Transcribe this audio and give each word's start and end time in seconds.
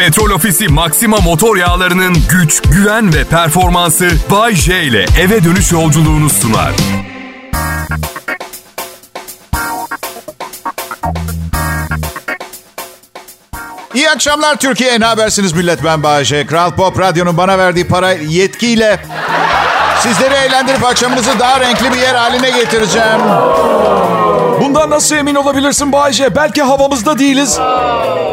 Petrol 0.00 0.30
Ofisi 0.30 0.68
Maxima 0.68 1.16
motor 1.16 1.56
yağlarının 1.56 2.16
güç, 2.30 2.62
güven 2.62 3.14
ve 3.14 3.24
performansı 3.24 4.10
Bay 4.30 4.54
J 4.54 4.82
ile 4.82 5.06
eve 5.20 5.44
dönüş 5.44 5.72
yolculuğunu 5.72 6.30
sunar. 6.30 6.72
İyi 13.94 14.10
akşamlar 14.10 14.56
Türkiye. 14.56 15.00
Ne 15.00 15.04
habersiniz 15.04 15.52
millet? 15.52 15.84
Ben 15.84 16.02
Bayece. 16.02 16.46
Kral 16.46 16.70
Pop 16.70 16.98
Radyo'nun 16.98 17.36
bana 17.36 17.58
verdiği 17.58 17.86
para 17.86 18.12
yetkiyle 18.12 19.00
sizleri 20.02 20.34
eğlendirip 20.34 20.84
akşamınızı 20.84 21.38
daha 21.38 21.60
renkli 21.60 21.92
bir 21.92 21.98
yer 21.98 22.14
haline 22.14 22.50
getireceğim. 22.50 23.20
Bundan 24.60 24.90
nasıl 24.90 25.16
emin 25.16 25.34
olabilirsin 25.34 25.92
Bayce? 25.92 26.36
Belki 26.36 26.62
havamızda 26.62 27.18
değiliz. 27.18 27.58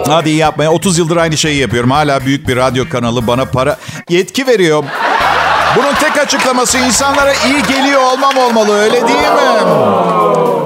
Hadi 0.08 0.30
yapmaya. 0.30 0.72
30 0.72 0.98
yıldır 0.98 1.18
aynı 1.18 1.38
şeyi 1.38 1.58
yapıyorum. 1.62 1.92
Hala 1.92 2.26
büyük 2.26 2.48
bir 2.48 2.56
radyo 2.58 2.90
kanalı 2.90 3.28
bana 3.28 3.46
para 3.46 3.78
yetki 4.10 4.48
veriyor. 4.48 4.84
Bunun 5.76 5.94
tek 5.94 6.18
açıklaması 6.18 6.78
insanlara 6.78 7.34
iyi 7.34 7.64
geliyor 7.68 8.02
olmam 8.02 8.38
olmalı 8.38 8.74
öyle 8.74 9.08
değil 9.08 9.20
mi? 9.20 9.60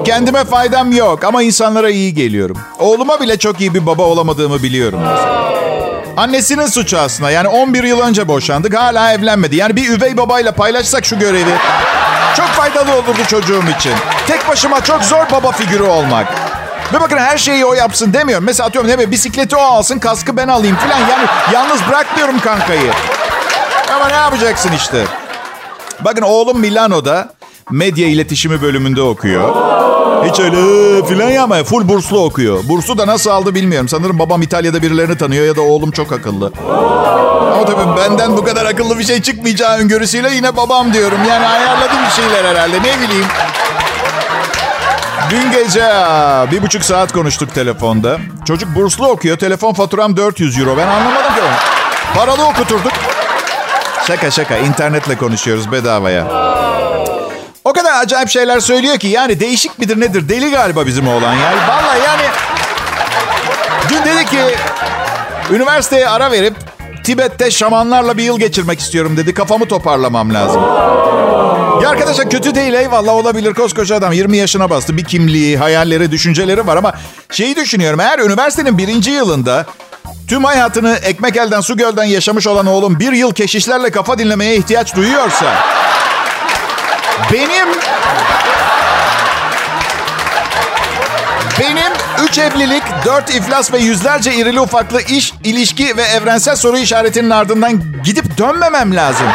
Kendime 0.05 0.43
faydam 0.45 0.91
yok 0.91 1.23
ama 1.23 1.43
insanlara 1.43 1.89
iyi 1.89 2.13
geliyorum. 2.13 2.57
Oğluma 2.79 3.19
bile 3.19 3.37
çok 3.37 3.61
iyi 3.61 3.73
bir 3.73 3.85
baba 3.85 4.03
olamadığımı 4.03 4.63
biliyorum. 4.63 4.99
Annesinin 6.17 6.65
suçu 6.65 6.97
aslında. 6.99 7.31
Yani 7.31 7.47
11 7.47 7.83
yıl 7.83 7.99
önce 7.99 8.27
boşandık 8.27 8.77
hala 8.77 9.13
evlenmedi. 9.13 9.55
Yani 9.55 9.75
bir 9.75 9.89
üvey 9.89 10.17
babayla 10.17 10.51
paylaşsak 10.51 11.05
şu 11.05 11.19
görevi. 11.19 11.51
Çok 12.37 12.47
faydalı 12.47 12.93
olurdu 12.95 13.25
çocuğum 13.27 13.63
için. 13.77 13.93
Tek 14.27 14.49
başıma 14.49 14.83
çok 14.83 15.03
zor 15.03 15.31
baba 15.31 15.51
figürü 15.51 15.83
olmak. 15.83 16.27
Ve 16.93 17.01
bakın 17.01 17.17
her 17.17 17.37
şeyi 17.37 17.65
o 17.65 17.73
yapsın 17.73 18.13
demiyorum. 18.13 18.45
Mesela 18.45 18.67
atıyorum 18.67 18.89
ne 18.89 18.99
be 18.99 19.11
bisikleti 19.11 19.55
o 19.55 19.59
alsın 19.59 19.99
kaskı 19.99 20.37
ben 20.37 20.47
alayım 20.47 20.75
falan. 20.75 20.99
Yani 20.99 21.25
yalnız 21.53 21.87
bırakmıyorum 21.89 22.39
kankayı. 22.39 22.91
Ama 23.95 24.07
ne 24.07 24.13
yapacaksın 24.13 24.71
işte? 24.71 25.05
Bakın 26.01 26.21
oğlum 26.21 26.59
Milano'da 26.59 27.33
medya 27.71 28.07
iletişimi 28.07 28.61
bölümünde 28.61 29.01
okuyor. 29.01 29.55
Hiç 30.25 30.39
öyle 30.39 30.57
filan 31.05 31.29
yapma. 31.29 31.63
Full 31.63 31.87
burslu 31.87 32.23
okuyor. 32.23 32.59
Bursu 32.69 32.97
da 32.97 33.07
nasıl 33.07 33.29
aldı 33.29 33.55
bilmiyorum. 33.55 33.89
Sanırım 33.89 34.19
babam 34.19 34.41
İtalya'da 34.41 34.81
birilerini 34.81 35.17
tanıyor 35.17 35.45
ya 35.45 35.55
da 35.55 35.61
oğlum 35.61 35.91
çok 35.91 36.11
akıllı. 36.11 36.51
Ama 37.53 37.65
tabii 37.65 37.97
benden 37.97 38.37
bu 38.37 38.43
kadar 38.43 38.65
akıllı 38.65 38.99
bir 38.99 39.03
şey 39.03 39.21
çıkmayacağı 39.21 39.77
öngörüsüyle 39.77 40.31
yine 40.31 40.57
babam 40.57 40.93
diyorum. 40.93 41.17
Yani 41.29 41.47
ayarladı 41.47 41.93
bir 42.05 42.11
şeyler 42.23 42.45
herhalde 42.45 42.77
ne 42.77 43.07
bileyim. 43.07 43.25
Dün 45.29 45.51
gece 45.51 45.91
bir 46.51 46.61
buçuk 46.61 46.83
saat 46.83 47.13
konuştuk 47.13 47.53
telefonda. 47.53 48.17
Çocuk 48.45 48.75
burslu 48.75 49.07
okuyor. 49.07 49.37
Telefon 49.37 49.73
faturam 49.73 50.17
400 50.17 50.57
euro. 50.59 50.77
Ben 50.77 50.87
anlamadım 50.87 51.35
ki. 51.35 51.41
Paralı 52.15 52.45
okuturduk. 52.47 52.91
Şaka 54.07 54.31
şaka. 54.31 54.57
internetle 54.57 55.17
konuşuyoruz 55.17 55.71
bedavaya. 55.71 56.27
O 57.65 57.73
kadar 57.73 58.01
acayip 58.03 58.29
şeyler 58.29 58.59
söylüyor 58.59 58.97
ki 58.97 59.07
yani 59.07 59.39
değişik 59.39 59.79
midir 59.79 59.99
nedir? 59.99 60.29
Deli 60.29 60.51
galiba 60.51 60.85
bizim 60.85 61.07
oğlan 61.07 61.33
ya. 61.33 61.53
Vallahi 61.67 61.99
yani 62.05 62.23
dün 63.89 64.05
dedi 64.11 64.25
ki 64.25 64.39
üniversiteye 65.51 66.09
ara 66.09 66.31
verip 66.31 66.53
Tibet'te 67.03 67.51
şamanlarla 67.51 68.17
bir 68.17 68.23
yıl 68.23 68.39
geçirmek 68.39 68.79
istiyorum 68.79 69.17
dedi. 69.17 69.33
Kafamı 69.33 69.67
toparlamam 69.67 70.33
lazım. 70.33 70.61
Ya 71.83 71.89
arkadaşlar 71.89 72.29
kötü 72.29 72.55
değil 72.55 72.73
eyvallah 72.73 73.13
olabilir. 73.13 73.53
Koskoca 73.53 73.95
adam 73.95 74.11
20 74.13 74.37
yaşına 74.37 74.69
bastı. 74.69 74.97
Bir 74.97 75.03
kimliği, 75.03 75.57
hayalleri, 75.57 76.11
düşünceleri 76.11 76.67
var 76.67 76.77
ama 76.77 76.93
şeyi 77.31 77.55
düşünüyorum. 77.55 77.99
Eğer 77.99 78.19
üniversitenin 78.19 78.77
birinci 78.77 79.11
yılında 79.11 79.65
tüm 80.27 80.43
hayatını 80.43 80.99
ekmek 81.03 81.37
elden 81.37 81.61
su 81.61 81.77
gölden 81.77 82.03
yaşamış 82.03 82.47
olan 82.47 82.65
oğlum 82.65 82.99
bir 82.99 83.11
yıl 83.11 83.33
keşişlerle 83.33 83.91
kafa 83.91 84.19
dinlemeye 84.19 84.55
ihtiyaç 84.55 84.95
duyuyorsa 84.95 85.55
benim 87.31 87.67
benim 91.59 91.93
üç 92.23 92.37
evlilik, 92.37 92.83
dört 93.05 93.29
iflas 93.29 93.73
ve 93.73 93.77
yüzlerce 93.77 94.33
irili 94.33 94.59
ufaklı 94.59 95.01
iş, 95.01 95.33
ilişki 95.43 95.97
ve 95.97 96.03
evrensel 96.03 96.55
soru 96.55 96.77
işaretinin 96.77 97.29
ardından 97.29 97.81
gidip 98.03 98.37
dönmemem 98.37 98.95
lazım. 98.95 99.27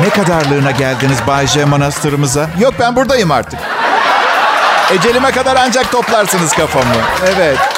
Ne 0.00 0.10
kadarlığına 0.10 0.70
geldiniz 0.70 1.18
Bayce 1.26 1.64
Manastırımıza? 1.64 2.46
Yok 2.60 2.74
ben 2.80 2.96
buradayım 2.96 3.30
artık. 3.30 3.60
Ecelime 4.92 5.30
kadar 5.30 5.56
ancak 5.56 5.92
toplarsınız 5.92 6.52
kafamı. 6.52 6.94
Evet. 7.34 7.73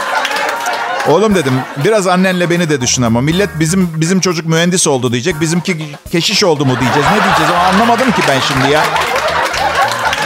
Oğlum 1.08 1.34
dedim 1.34 1.60
biraz 1.84 2.06
annenle 2.06 2.50
beni 2.50 2.68
de 2.70 2.80
düşün 2.80 3.02
ama 3.02 3.20
millet 3.20 3.48
bizim 3.60 3.90
bizim 3.96 4.20
çocuk 4.20 4.46
mühendis 4.46 4.86
oldu 4.86 5.12
diyecek. 5.12 5.40
Bizimki 5.40 5.96
keşiş 6.12 6.44
oldu 6.44 6.66
mu 6.66 6.80
diyeceğiz. 6.80 7.08
Ne 7.16 7.24
diyeceğiz 7.24 7.50
ama 7.50 7.62
anlamadım 7.62 8.10
ki 8.12 8.22
ben 8.28 8.40
şimdi 8.40 8.72
ya. 8.72 8.82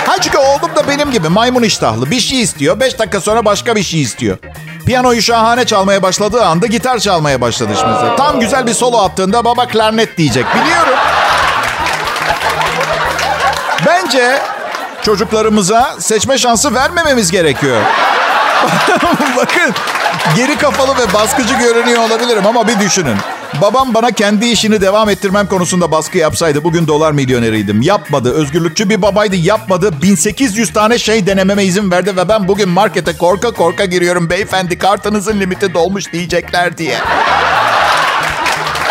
Ha 0.06 0.16
çünkü 0.20 0.38
oğlum 0.38 0.76
da 0.76 0.88
benim 0.88 1.10
gibi 1.10 1.28
maymun 1.28 1.62
iştahlı. 1.62 2.10
Bir 2.10 2.20
şey 2.20 2.42
istiyor. 2.42 2.80
Beş 2.80 2.98
dakika 2.98 3.20
sonra 3.20 3.44
başka 3.44 3.76
bir 3.76 3.82
şey 3.82 4.02
istiyor. 4.02 4.38
Piyanoyu 4.86 5.22
şahane 5.22 5.64
çalmaya 5.64 6.02
başladığı 6.02 6.44
anda 6.44 6.66
gitar 6.66 6.98
çalmaya 6.98 7.41
başladı 7.41 7.72
şimdi. 7.80 8.16
Tam 8.16 8.41
güzel 8.41 8.66
bir 8.66 8.74
solo 8.74 8.98
attığında 8.98 9.44
baba 9.44 9.66
klarnet 9.66 10.18
diyecek. 10.18 10.47
Biliyorum. 10.54 10.98
Bence 13.86 14.38
çocuklarımıza 15.02 15.97
seçme 15.98 16.38
şansı 16.38 16.74
vermememiz 16.74 17.30
gerekiyor. 17.30 17.80
Bakın 19.37 19.75
geri 20.37 20.59
kafalı 20.59 20.98
ve 20.98 21.15
baskıcı 21.15 21.54
görünüyor 21.54 22.03
olabilirim 22.03 22.47
ama 22.47 22.69
bir 22.69 22.81
düşünün. 22.81 23.16
Babam 23.60 23.94
bana 23.94 24.10
kendi 24.10 24.47
işini 24.47 24.81
devam 24.81 25.09
ettirmem 25.09 25.47
konusunda 25.47 25.91
baskı 25.91 26.19
yapsaydı 26.19 26.65
bugün 26.65 26.87
dolar 26.87 27.12
milyoneriydim. 27.12 27.82
Yapmadı. 27.82 28.32
Özgürlükçü 28.32 28.88
bir 28.88 29.03
babaydı. 29.03 29.37
Yapmadı. 29.37 30.03
1800 30.03 30.72
tane 30.72 30.98
şey 30.98 31.26
denememe 31.26 31.65
izin 31.65 31.91
verdi 31.91 32.16
ve 32.16 32.28
ben 32.28 32.48
bugün 32.48 32.69
markete 32.69 33.16
korka 33.16 33.50
korka 33.50 33.84
giriyorum. 33.84 34.31
Beyefendi 34.31 34.78
kartınızın 34.78 35.41
limiti 35.41 35.75
dolmuş 35.75 36.12
diyecekler 36.12 36.78
diye. 36.78 36.98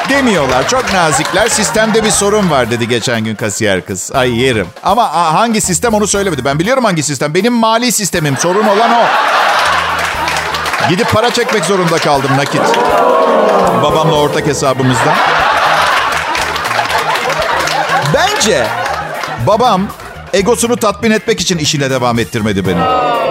Demiyorlar. 0.10 0.68
Çok 0.68 0.94
nazikler. 0.94 1.48
Sistemde 1.48 2.04
bir 2.04 2.12
sorun 2.12 2.50
var 2.52 2.72
dedi 2.72 2.88
geçen 2.88 3.24
gün 3.24 3.36
kasiyer 3.36 3.86
kız. 3.86 4.12
Ay 4.14 4.40
yerim. 4.40 4.68
Ama 4.84 5.14
hangi 5.14 5.62
sistem 5.62 5.94
onu 5.94 6.08
söylemedi. 6.08 6.46
Ben 6.46 6.60
biliyorum 6.60 6.84
hangi 6.84 7.04
sistem. 7.04 7.34
Benim 7.34 7.54
mali 7.54 7.92
sistemim. 7.92 8.38
Sorun 8.38 8.68
olan 8.68 8.92
o. 8.92 9.04
Gidip 10.90 11.12
para 11.12 11.32
çekmek 11.32 11.66
zorunda 11.66 11.98
kaldım 11.98 12.32
nakit. 12.38 12.62
Babamla 13.84 14.16
ortak 14.16 14.48
hesabımızdan. 14.48 15.16
Bence 18.14 18.68
babam 19.48 19.82
egosunu 20.34 20.78
tatmin 20.78 21.12
etmek 21.12 21.42
için 21.42 21.58
işine 21.58 21.90
devam 21.90 22.20
ettirmedi 22.20 22.68
beni. 22.68 22.80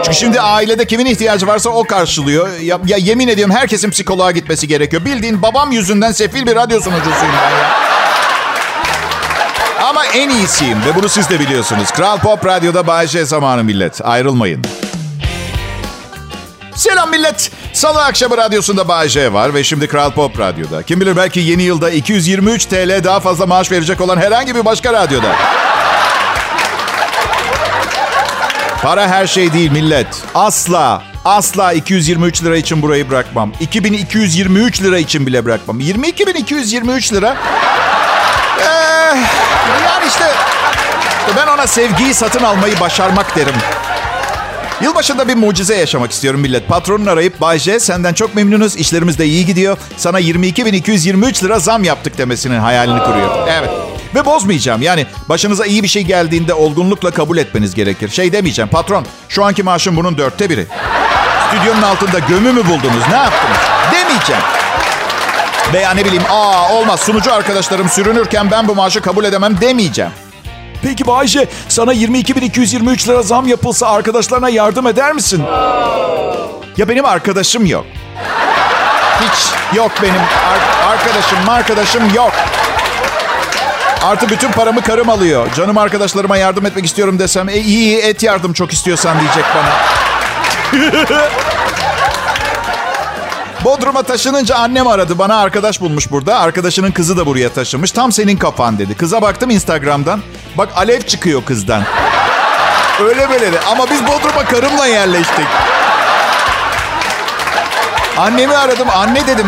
Çünkü 0.04 0.18
şimdi 0.18 0.40
ailede 0.40 0.86
kimin 0.86 1.06
ihtiyacı 1.06 1.46
varsa 1.46 1.70
o 1.70 1.84
karşılıyor. 1.84 2.58
Ya, 2.60 2.78
ya 2.86 2.96
yemin 2.96 3.28
ediyorum 3.28 3.54
herkesin 3.54 3.90
psikoloğa 3.90 4.30
gitmesi 4.30 4.68
gerekiyor. 4.68 5.04
Bildiğin 5.04 5.42
babam 5.42 5.72
yüzünden 5.72 6.12
sefil 6.12 6.46
bir 6.46 6.56
radyo 6.56 6.80
sunucusuyum 6.80 7.34
ben 7.42 7.50
ya. 7.50 7.88
Ama 9.88 10.06
en 10.06 10.30
iyisiyim 10.30 10.78
ve 10.84 10.94
bunu 10.94 11.08
siz 11.08 11.30
de 11.30 11.40
biliyorsunuz. 11.40 11.90
Kral 11.90 12.18
Pop 12.18 12.46
Radyo'da 12.46 12.86
Bayece 12.86 13.24
zamanı 13.24 13.64
millet. 13.64 14.00
Ayrılmayın. 14.04 14.64
Selam 16.74 17.10
millet. 17.10 17.50
Salı 17.72 18.04
akşamı 18.04 18.36
radyosunda 18.36 18.88
Bay 18.88 19.08
var 19.32 19.54
ve 19.54 19.64
şimdi 19.64 19.88
Kral 19.88 20.10
Pop 20.10 20.38
Radyo'da. 20.38 20.82
Kim 20.82 21.00
bilir 21.00 21.16
belki 21.16 21.40
yeni 21.40 21.62
yılda 21.62 21.90
223 21.90 22.64
TL 22.64 23.04
daha 23.04 23.20
fazla 23.20 23.46
maaş 23.46 23.72
verecek 23.72 24.00
olan 24.00 24.16
herhangi 24.16 24.54
bir 24.54 24.64
başka 24.64 24.92
radyoda. 24.92 25.36
Para 28.82 29.08
her 29.08 29.26
şey 29.26 29.52
değil 29.52 29.70
millet. 29.70 30.06
Asla, 30.34 31.02
asla 31.24 31.72
223 31.72 32.44
lira 32.44 32.56
için 32.56 32.82
burayı 32.82 33.10
bırakmam. 33.10 33.52
2223 33.60 34.82
lira 34.82 34.98
için 34.98 35.26
bile 35.26 35.44
bırakmam. 35.44 35.80
22.223 35.80 37.14
lira. 37.14 37.36
Ee, 38.60 38.64
yani 39.86 40.06
işte 40.08 40.24
ben 41.36 41.46
ona 41.46 41.66
sevgiyi 41.66 42.14
satın 42.14 42.44
almayı 42.44 42.80
başarmak 42.80 43.36
derim. 43.36 43.54
Yılbaşında 44.80 45.28
bir 45.28 45.34
mucize 45.34 45.76
yaşamak 45.76 46.10
istiyorum 46.12 46.40
millet. 46.40 46.68
Patronun 46.68 47.06
arayıp 47.06 47.40
Bay 47.40 47.58
J 47.58 47.80
senden 47.80 48.14
çok 48.14 48.34
memnunuz. 48.34 48.76
İşlerimiz 48.76 49.18
de 49.18 49.26
iyi 49.26 49.46
gidiyor. 49.46 49.78
Sana 49.96 50.20
22.223 50.20 51.44
lira 51.44 51.58
zam 51.58 51.84
yaptık 51.84 52.18
demesinin 52.18 52.58
hayalini 52.58 52.98
kuruyor. 53.02 53.48
Evet. 53.48 53.70
Ve 54.14 54.24
bozmayacağım. 54.24 54.82
Yani 54.82 55.06
başınıza 55.28 55.66
iyi 55.66 55.82
bir 55.82 55.88
şey 55.88 56.02
geldiğinde 56.02 56.54
olgunlukla 56.54 57.10
kabul 57.10 57.38
etmeniz 57.38 57.74
gerekir. 57.74 58.08
Şey 58.08 58.32
demeyeceğim. 58.32 58.68
Patron 58.68 59.06
şu 59.28 59.44
anki 59.44 59.62
maaşım 59.62 59.96
bunun 59.96 60.18
dörtte 60.18 60.50
biri. 60.50 60.66
Stüdyonun 61.48 61.82
altında 61.82 62.18
gömü 62.18 62.52
mü 62.52 62.64
buldunuz? 62.66 63.08
Ne 63.10 63.16
yaptınız? 63.16 63.58
Demeyeceğim. 63.92 64.42
Veya 65.72 65.90
ne 65.90 66.04
bileyim 66.04 66.22
aa 66.30 66.72
olmaz 66.74 67.00
sunucu 67.00 67.32
arkadaşlarım 67.34 67.88
sürünürken 67.88 68.50
ben 68.50 68.68
bu 68.68 68.74
maaşı 68.74 69.00
kabul 69.00 69.24
edemem 69.24 69.60
demeyeceğim. 69.60 70.10
Peki 70.82 71.06
Bayce 71.06 71.48
sana 71.68 71.94
22.223 71.94 73.08
lira 73.08 73.22
zam 73.22 73.48
yapılsa 73.48 73.88
arkadaşlarına 73.88 74.48
yardım 74.48 74.86
eder 74.86 75.12
misin? 75.12 75.42
Ya 76.76 76.88
benim 76.88 77.04
arkadaşım 77.04 77.66
yok. 77.66 77.84
Yok 79.74 79.90
benim 80.02 80.14
ar- 80.20 80.90
arkadaşım 80.92 81.48
arkadaşım 81.48 82.14
yok. 82.14 82.32
Artı 84.04 84.28
bütün 84.28 84.52
paramı 84.52 84.82
karım 84.82 85.08
alıyor. 85.08 85.52
Canım 85.54 85.78
arkadaşlarıma 85.78 86.36
yardım 86.36 86.66
etmek 86.66 86.84
istiyorum 86.84 87.18
desem. 87.18 87.48
E 87.48 87.56
iyi 87.56 87.98
et 87.98 88.22
yardım 88.22 88.52
çok 88.52 88.72
istiyorsan 88.72 89.16
diyecek 89.20 89.44
bana. 89.54 89.72
Bodrum'a 93.64 94.02
taşınınca 94.02 94.56
annem 94.56 94.86
aradı. 94.86 95.18
Bana 95.18 95.36
arkadaş 95.36 95.80
bulmuş 95.80 96.10
burada. 96.10 96.38
Arkadaşının 96.38 96.90
kızı 96.90 97.16
da 97.16 97.26
buraya 97.26 97.48
taşınmış. 97.48 97.92
Tam 97.92 98.12
senin 98.12 98.36
kafan 98.36 98.78
dedi. 98.78 98.94
Kıza 98.94 99.22
baktım 99.22 99.50
Instagram'dan. 99.50 100.20
Bak 100.58 100.68
alev 100.76 101.00
çıkıyor 101.00 101.44
kızdan. 101.44 101.82
Öyle 103.04 103.30
böyle 103.30 103.52
de. 103.52 103.60
Ama 103.60 103.90
biz 103.90 104.06
Bodrum'a 104.06 104.44
karımla 104.44 104.86
yerleştik. 104.86 105.46
Annemi 108.18 108.56
aradım. 108.56 108.88
Anne 108.90 109.26
dedim. 109.26 109.46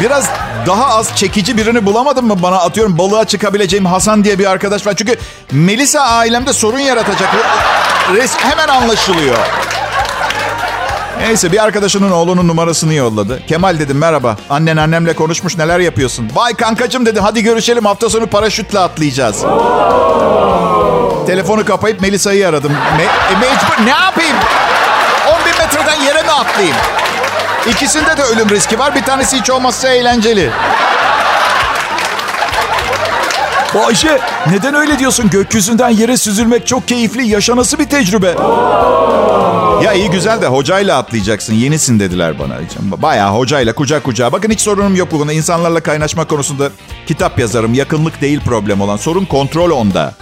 Biraz 0.00 0.28
daha 0.66 0.86
az 0.86 1.16
çekici 1.16 1.56
birini 1.56 1.86
bulamadın 1.86 2.24
mı 2.24 2.42
bana? 2.42 2.56
Atıyorum 2.58 2.98
balığa 2.98 3.24
çıkabileceğim 3.24 3.86
Hasan 3.86 4.24
diye 4.24 4.38
bir 4.38 4.50
arkadaş 4.50 4.86
var. 4.86 4.94
Çünkü 4.96 5.16
Melisa 5.52 6.00
ailemde 6.00 6.52
sorun 6.52 6.78
yaratacak. 6.78 7.28
Res 8.16 8.36
hemen 8.38 8.68
anlaşılıyor. 8.68 9.36
Neyse 11.20 11.52
bir 11.52 11.64
arkadaşının 11.64 12.10
oğlunun 12.10 12.48
numarasını 12.48 12.94
yolladı. 12.94 13.46
Kemal 13.46 13.78
dedim 13.78 13.98
merhaba. 13.98 14.36
Annen 14.50 14.76
annemle 14.76 15.14
konuşmuş 15.14 15.58
neler 15.58 15.78
yapıyorsun? 15.78 16.30
Vay 16.34 16.54
kankacım 16.54 17.06
dedi 17.06 17.20
hadi 17.20 17.42
görüşelim 17.42 17.84
hafta 17.84 18.10
sonu 18.10 18.26
paraşütle 18.26 18.78
atlayacağız. 18.78 19.44
Telefonu 21.26 21.64
kapayıp 21.64 22.00
Melisa'yı 22.00 22.48
aradım. 22.48 22.72
Me- 22.72 23.32
e, 23.34 23.36
mecbur 23.38 23.84
ne 23.86 23.90
yapayım? 23.90 24.36
10 25.28 25.34
bin 25.46 25.58
metreden 25.58 26.04
yere 26.04 26.22
mi 26.22 26.30
atlayayım? 26.30 26.76
İkisinde 27.70 28.16
de 28.16 28.22
ölüm 28.22 28.48
riski 28.50 28.78
var. 28.78 28.94
Bir 28.94 29.02
tanesi 29.02 29.40
hiç 29.40 29.50
olmazsa 29.50 29.88
eğlenceli. 29.88 30.50
Bayşe 33.74 34.18
neden 34.50 34.74
öyle 34.74 34.98
diyorsun? 34.98 35.30
Gökyüzünden 35.30 35.88
yere 35.88 36.16
süzülmek 36.16 36.66
çok 36.66 36.88
keyifli, 36.88 37.28
yaşanası 37.28 37.78
bir 37.78 37.84
tecrübe. 37.84 38.34
Ya 39.84 39.92
iyi 39.92 40.10
güzel 40.10 40.42
de 40.42 40.46
hocayla 40.46 40.98
atlayacaksın. 40.98 41.54
Yenisin 41.54 42.00
dediler 42.00 42.38
bana. 42.38 42.54
Bayağı 43.02 43.30
hocayla 43.30 43.72
kucak 43.72 44.04
kucağa. 44.04 44.32
Bakın 44.32 44.50
hiç 44.50 44.60
sorunum 44.60 44.96
yok 44.96 45.08
bu 45.12 45.18
konuda. 45.18 45.32
İnsanlarla 45.32 45.80
kaynaşma 45.80 46.24
konusunda 46.24 46.70
kitap 47.06 47.38
yazarım. 47.38 47.74
Yakınlık 47.74 48.20
değil 48.20 48.40
problem 48.44 48.80
olan. 48.80 48.96
Sorun 48.96 49.24
kontrol 49.24 49.70
onda. 49.70 50.14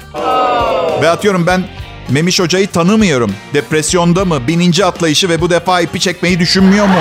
Ve 1.03 1.11
atıyorum 1.11 1.47
ben 1.47 1.65
Memiş 2.11 2.41
Hoca'yı 2.41 2.71
tanımıyorum. 2.71 3.35
Depresyonda 3.55 4.25
mı? 4.25 4.47
Bininci 4.47 4.85
atlayışı 4.85 5.29
ve 5.29 5.41
bu 5.41 5.51
defa 5.51 5.81
ipi 5.81 6.01
çekmeyi 6.01 6.39
düşünmüyor 6.39 6.87
mu? 6.87 7.01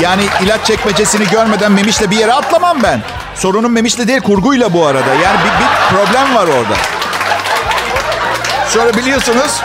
Yani 0.00 0.22
ilaç 0.44 0.66
çekmecesini 0.66 1.28
görmeden 1.30 1.72
Memiş'le 1.72 2.10
bir 2.10 2.16
yere 2.16 2.32
atlamam 2.32 2.82
ben. 2.82 3.02
Sorunum 3.34 3.72
Memiş'le 3.72 4.08
değil 4.08 4.20
kurguyla 4.20 4.72
bu 4.72 4.86
arada. 4.86 5.14
Yani 5.14 5.38
bir, 5.40 5.64
bir 5.64 5.96
problem 5.96 6.34
var 6.34 6.46
orada. 6.46 6.74
Sonra 8.68 8.94
biliyorsunuz 8.96 9.60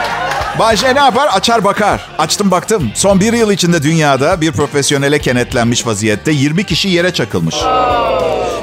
Bayce 0.60 0.96
ne 0.96 1.00
yapar? 1.00 1.28
Açar 1.28 1.64
bakar. 1.64 2.10
Açtım 2.18 2.52
baktım. 2.52 2.92
Son 2.96 3.20
bir 3.20 3.34
yıl 3.34 3.52
içinde 3.52 3.84
dünyada 3.84 4.42
bir 4.42 4.52
profesyonele 4.52 5.20
kenetlenmiş 5.20 5.88
vaziyette 5.88 6.32
20 6.32 6.64
kişi 6.64 6.90
yere 6.90 7.14
çakılmış. 7.14 7.56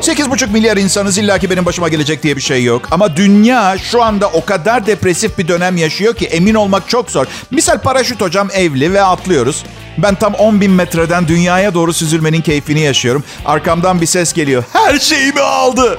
8,5 0.00 0.50
milyar 0.52 0.76
insanız 0.76 1.19
illa 1.19 1.38
ki 1.38 1.50
benim 1.50 1.67
başıma 1.67 1.88
gelecek 1.88 2.23
diye 2.23 2.37
bir 2.37 2.41
şey 2.43 2.64
yok. 2.64 2.88
Ama 2.91 3.17
dünya 3.17 3.79
şu 3.79 4.02
anda 4.02 4.26
o 4.29 4.44
kadar 4.44 4.87
depresif 4.87 5.38
bir 5.38 5.49
dönem 5.49 5.76
yaşıyor 5.76 6.14
ki 6.14 6.26
emin 6.26 6.55
olmak 6.55 6.88
çok 6.88 7.11
zor. 7.11 7.26
Misal 7.50 7.79
paraşüt 7.79 8.20
hocam 8.20 8.49
evli 8.52 8.93
ve 8.93 9.02
atlıyoruz. 9.02 9.64
Ben 9.99 10.14
tam 10.14 10.35
10 10.35 10.61
bin 10.61 10.70
metreden 10.73 11.29
dünyaya 11.29 11.75
doğru 11.75 11.93
süzülmenin 11.93 12.41
keyfini 12.41 12.81
yaşıyorum. 12.81 13.25
Arkamdan 13.46 14.00
bir 14.00 14.06
ses 14.06 14.32
geliyor. 14.32 14.64
Her 14.73 14.99
şeyimi 14.99 15.41
aldı. 15.41 15.99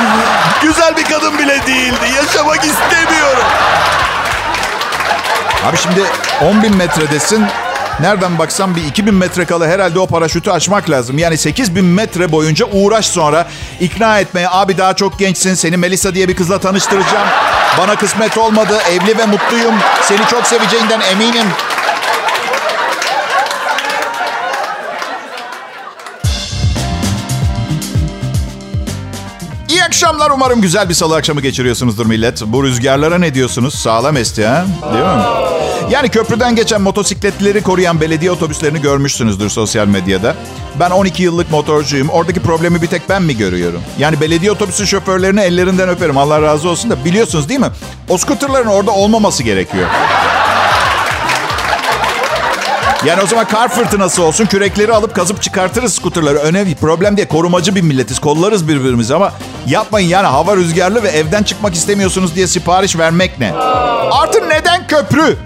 Güzel 0.62 0.96
bir 0.96 1.04
kadın 1.04 1.38
bile 1.38 1.58
değildi. 1.66 2.06
Yaşamak 2.16 2.64
istemiyorum. 2.64 3.44
Abi 5.64 5.76
şimdi 5.76 6.00
10 6.42 6.62
bin 6.62 6.76
metredesin. 6.76 7.44
Nereden 8.00 8.38
baksan 8.38 8.76
bir 8.76 8.84
2000 8.84 9.14
metre 9.14 9.44
kala 9.44 9.66
herhalde 9.66 9.98
o 9.98 10.06
paraşütü 10.06 10.50
açmak 10.50 10.90
lazım. 10.90 11.18
Yani 11.18 11.38
8000 11.38 11.84
metre 11.84 12.32
boyunca 12.32 12.66
uğraş 12.72 13.06
sonra 13.06 13.46
ikna 13.80 14.18
etmeye. 14.18 14.48
Abi 14.50 14.78
daha 14.78 14.94
çok 14.94 15.18
gençsin. 15.18 15.54
Seni 15.54 15.76
Melisa 15.76 16.14
diye 16.14 16.28
bir 16.28 16.36
kızla 16.36 16.58
tanıştıracağım. 16.58 17.28
Bana 17.78 17.96
kısmet 17.96 18.38
olmadı. 18.38 18.78
Evli 18.90 19.18
ve 19.18 19.26
mutluyum. 19.26 19.74
Seni 20.02 20.26
çok 20.30 20.46
seveceğinden 20.46 21.00
eminim. 21.00 21.46
İyi 29.68 29.84
akşamlar. 29.84 30.30
Umarım 30.30 30.60
güzel 30.60 30.88
bir 30.88 30.94
salı 30.94 31.16
akşamı 31.16 31.40
geçiriyorsunuzdur 31.40 32.06
millet. 32.06 32.42
Bu 32.46 32.64
rüzgarlara 32.64 33.18
ne 33.18 33.34
diyorsunuz? 33.34 33.74
Sağlam 33.74 34.16
esti 34.16 34.46
ha? 34.46 34.66
Değil 34.92 35.04
mi? 35.04 35.55
Yani 35.90 36.08
köprüden 36.08 36.56
geçen 36.56 36.80
motosikletleri 36.82 37.62
koruyan 37.62 38.00
belediye 38.00 38.30
otobüslerini 38.30 38.80
görmüşsünüzdür 38.80 39.48
sosyal 39.48 39.86
medyada. 39.86 40.34
Ben 40.80 40.90
12 40.90 41.22
yıllık 41.22 41.50
motorcuyum. 41.50 42.08
Oradaki 42.08 42.40
problemi 42.40 42.82
bir 42.82 42.86
tek 42.86 43.08
ben 43.08 43.22
mi 43.22 43.36
görüyorum? 43.36 43.82
Yani 43.98 44.20
belediye 44.20 44.52
otobüsü 44.52 44.86
şoförlerini 44.86 45.40
ellerinden 45.40 45.88
öperim. 45.88 46.18
Allah 46.18 46.42
razı 46.42 46.68
olsun 46.68 46.90
da 46.90 47.04
biliyorsunuz 47.04 47.48
değil 47.48 47.60
mi? 47.60 47.70
O 48.08 48.18
skuterların 48.18 48.66
orada 48.66 48.90
olmaması 48.90 49.42
gerekiyor. 49.42 49.86
Yani 53.06 53.22
o 53.22 53.26
zaman 53.26 53.48
kar 53.48 53.68
fırtınası 53.68 54.22
olsun. 54.22 54.46
Kürekleri 54.46 54.92
alıp 54.92 55.14
kazıp 55.14 55.42
çıkartırız 55.42 55.94
skuterları. 55.94 56.38
Önemli 56.38 56.74
problem 56.74 57.16
diye 57.16 57.28
korumacı 57.28 57.74
bir 57.74 57.82
milletiz. 57.82 58.18
Kollarız 58.18 58.68
birbirimizi 58.68 59.14
ama 59.14 59.32
yapmayın 59.66 60.08
yani 60.08 60.26
hava 60.26 60.56
rüzgarlı 60.56 61.02
ve 61.02 61.08
evden 61.08 61.42
çıkmak 61.42 61.74
istemiyorsunuz 61.74 62.34
diye 62.34 62.46
sipariş 62.46 62.98
vermek 62.98 63.38
ne? 63.40 63.52
Artı 64.10 64.48
neden 64.48 64.86
köprü? 64.86 65.36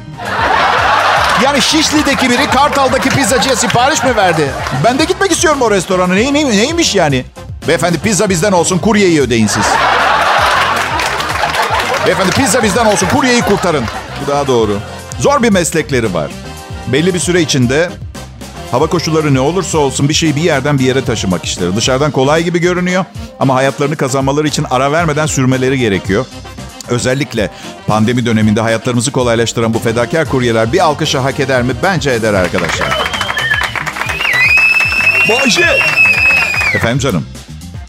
Yani 1.45 1.63
Şişli'deki 1.63 2.31
biri 2.31 2.51
Kartal'daki 2.51 3.09
pizzacıya 3.09 3.57
sipariş 3.57 4.05
mi 4.05 4.17
verdi? 4.17 4.51
Ben 4.85 4.99
de 4.99 5.05
gitmek 5.05 5.33
istiyorum 5.33 5.63
o 5.63 5.71
restorana. 5.71 6.15
Ney, 6.15 6.35
ney, 6.35 6.45
neymiş 6.49 6.95
yani? 6.95 7.25
Beyefendi 7.69 7.99
pizza 7.99 8.29
bizden 8.29 8.53
olsun, 8.53 8.79
kuryeyi 8.79 9.21
ödeyin 9.21 9.47
siz. 9.47 9.65
Beyefendi 12.07 12.31
pizza 12.31 12.63
bizden 12.63 12.87
olsun, 12.87 13.09
kuryeyi 13.09 13.43
kurtarın. 13.43 13.85
Bu 14.25 14.31
daha 14.31 14.47
doğru. 14.47 14.79
Zor 15.19 15.43
bir 15.43 15.51
meslekleri 15.51 16.15
var. 16.15 16.31
Belli 16.87 17.15
bir 17.15 17.19
süre 17.19 17.41
içinde 17.41 17.91
hava 18.71 18.87
koşulları 18.87 19.35
ne 19.35 19.41
olursa 19.41 19.79
olsun 19.79 20.09
bir 20.09 20.15
şeyi 20.15 20.37
bir 20.37 20.43
yerden 20.43 20.79
bir 20.79 20.85
yere 20.85 21.05
taşımak 21.05 21.45
işleri. 21.45 21.77
Dışarıdan 21.77 22.11
kolay 22.11 22.43
gibi 22.43 22.59
görünüyor 22.59 23.05
ama 23.41 23.55
hayatlarını 23.55 23.97
kazanmaları 23.97 24.49
için 24.49 24.67
ara 24.71 24.93
vermeden 24.93 25.27
sürmeleri 25.27 25.79
gerekiyor. 25.79 26.27
Özellikle 26.90 27.50
pandemi 27.87 28.26
döneminde 28.26 28.61
hayatlarımızı 28.61 29.12
kolaylaştıran 29.12 29.75
bu 29.75 29.78
fedakar 29.78 30.28
kuryeler 30.28 30.73
bir 30.73 30.78
alkışı 30.85 31.18
hak 31.18 31.40
eder 31.40 31.62
mi? 31.62 31.73
Bence 31.82 32.11
eder 32.11 32.35
arkadaşlar. 32.35 32.88
Bayşe 35.28 35.78
Efendim 36.75 36.99
canım. 36.99 37.26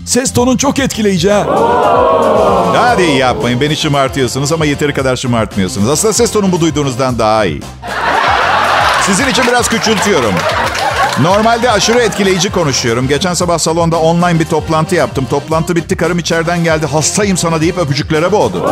ses 0.06 0.34
tonun 0.34 0.58
çok 0.58 0.80
etkileyici 0.80 1.32
ha. 1.32 1.46
Hadi 2.76 3.04
yapmayın 3.04 3.62
beni 3.62 3.78
şımartıyorsunuz 3.78 4.52
ama 4.54 4.66
yeteri 4.66 4.94
kadar 4.94 5.16
şımartmıyorsunuz. 5.16 5.90
Aslında 5.90 6.14
ses 6.14 6.32
tonum 6.32 6.52
bu 6.52 6.62
duyduğunuzdan 6.62 7.20
daha 7.20 7.46
iyi. 7.46 7.62
Sizin 9.06 9.28
için 9.28 9.44
biraz 9.48 9.70
küçültüyorum. 9.70 10.34
Normalde 11.20 11.72
aşırı 11.72 12.00
etkileyici 12.02 12.52
konuşuyorum. 12.52 13.08
Geçen 13.08 13.34
sabah 13.34 13.58
salonda 13.58 14.00
online 14.00 14.40
bir 14.40 14.46
toplantı 14.46 14.96
yaptım. 14.96 15.26
Toplantı 15.30 15.76
bitti 15.76 15.98
karım 15.98 16.20
içeriden 16.20 16.64
geldi. 16.64 16.86
Hastayım 16.86 17.38
sana 17.38 17.62
deyip 17.62 17.78
öpücüklere 17.78 18.32
boğdu. 18.32 18.70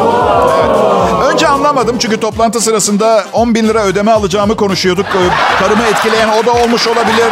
Evet. 0.66 1.34
Önce 1.34 1.48
anlamadım 1.48 1.96
çünkü 2.00 2.20
toplantı 2.20 2.62
sırasında 2.62 3.26
10 3.34 3.56
bin 3.56 3.68
lira 3.68 3.84
ödeme 3.84 4.12
alacağımı 4.12 4.56
konuşuyorduk. 4.56 5.06
Ee, 5.06 5.60
Karımı 5.60 5.84
etkileyen 5.84 6.30
o 6.30 6.46
da 6.46 6.54
olmuş 6.54 6.88
olabilir. 6.88 7.28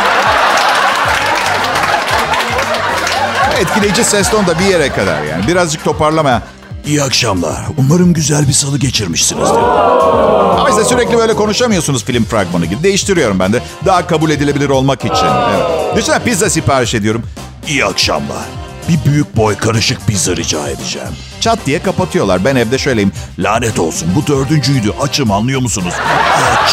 Etkileyici 3.59 4.03
ses 4.03 4.29
ton 4.31 4.47
da 4.47 4.59
bir 4.59 4.65
yere 4.65 4.89
kadar 4.89 5.23
yani. 5.23 5.47
Birazcık 5.47 5.83
toparlama. 5.83 6.41
İyi 6.88 7.03
akşamlar. 7.03 7.58
Umarım 7.77 8.13
güzel 8.13 8.48
bir 8.48 8.53
salı 8.53 8.77
geçirmişsinizdir. 8.77 9.58
Ama 10.60 10.70
işte 10.70 10.84
sürekli 10.84 11.17
böyle 11.17 11.34
konuşamıyorsunuz 11.34 12.06
film 12.06 12.25
fragmanı 12.25 12.65
gibi. 12.65 12.84
Değiştiriyorum 12.84 13.39
ben 13.39 13.53
de. 13.53 13.62
Daha 13.86 14.08
kabul 14.08 14.29
edilebilir 14.29 14.70
olmak 14.70 15.00
için. 15.06 15.25
Evet. 15.50 15.96
Düşünsene 15.96 16.24
pizza 16.24 16.50
sipariş 16.50 16.94
ediyorum. 16.96 17.24
İyi 17.67 17.86
akşamlar. 17.86 18.46
Bir 18.89 19.12
büyük 19.12 19.38
boy 19.38 19.56
karışık 19.56 20.08
pizza 20.08 20.36
rica 20.36 20.67
edeceğim. 20.67 21.08
Çat 21.41 21.60
diye 21.65 21.84
kapatıyorlar. 21.84 22.46
Ben 22.46 22.56
evde 22.56 22.77
şöyleyim. 22.77 23.12
Lanet 23.39 23.79
olsun 23.79 24.08
bu 24.15 24.27
dördüncüydü. 24.27 24.94
Açım 25.01 25.32
anlıyor 25.32 25.62
musunuz? 25.62 25.94
Aç. 26.63 26.72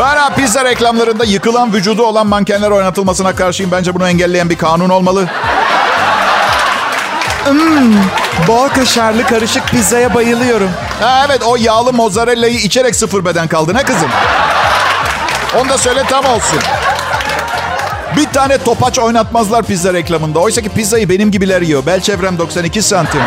Bana 0.00 0.30
pizza 0.30 0.64
reklamlarında 0.64 1.24
yıkılan 1.24 1.72
vücudu 1.72 2.02
olan 2.02 2.26
mankenler 2.26 2.70
oynatılmasına 2.70 3.34
karşıyım. 3.34 3.72
Bence 3.72 3.94
bunu 3.94 4.08
engelleyen 4.08 4.50
bir 4.50 4.56
kanun 4.58 4.88
olmalı. 4.88 5.28
Hmm, 7.50 7.94
bol 8.48 8.68
kaşarlı 8.68 9.26
karışık 9.26 9.68
pizzaya 9.68 10.14
bayılıyorum. 10.14 10.70
Ha, 11.00 11.26
evet 11.28 11.42
o 11.42 11.56
yağlı 11.56 11.92
mozzarella'yı 11.92 12.54
içerek 12.58 12.96
sıfır 12.96 13.24
beden 13.24 13.48
kaldı 13.48 13.74
ne 13.74 13.82
kızım? 13.82 14.08
Onu 15.60 15.68
da 15.68 15.78
söyle 15.78 16.02
tam 16.08 16.24
olsun. 16.24 16.58
Bir 18.16 18.26
tane 18.26 18.58
topaç 18.58 18.98
oynatmazlar 18.98 19.62
pizza 19.62 19.92
reklamında. 19.92 20.38
Oysa 20.38 20.60
ki 20.60 20.68
pizzayı 20.68 21.08
benim 21.08 21.30
gibiler 21.30 21.62
yiyor. 21.62 21.86
Bel 21.86 22.00
çevrem 22.00 22.38
92 22.38 22.82
santim. 22.82 23.20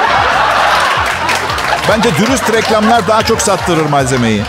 Bence 1.89 2.09
dürüst 2.17 2.53
reklamlar 2.53 3.07
daha 3.07 3.23
çok 3.23 3.41
sattırır 3.41 3.85
malzemeyi. 3.85 4.41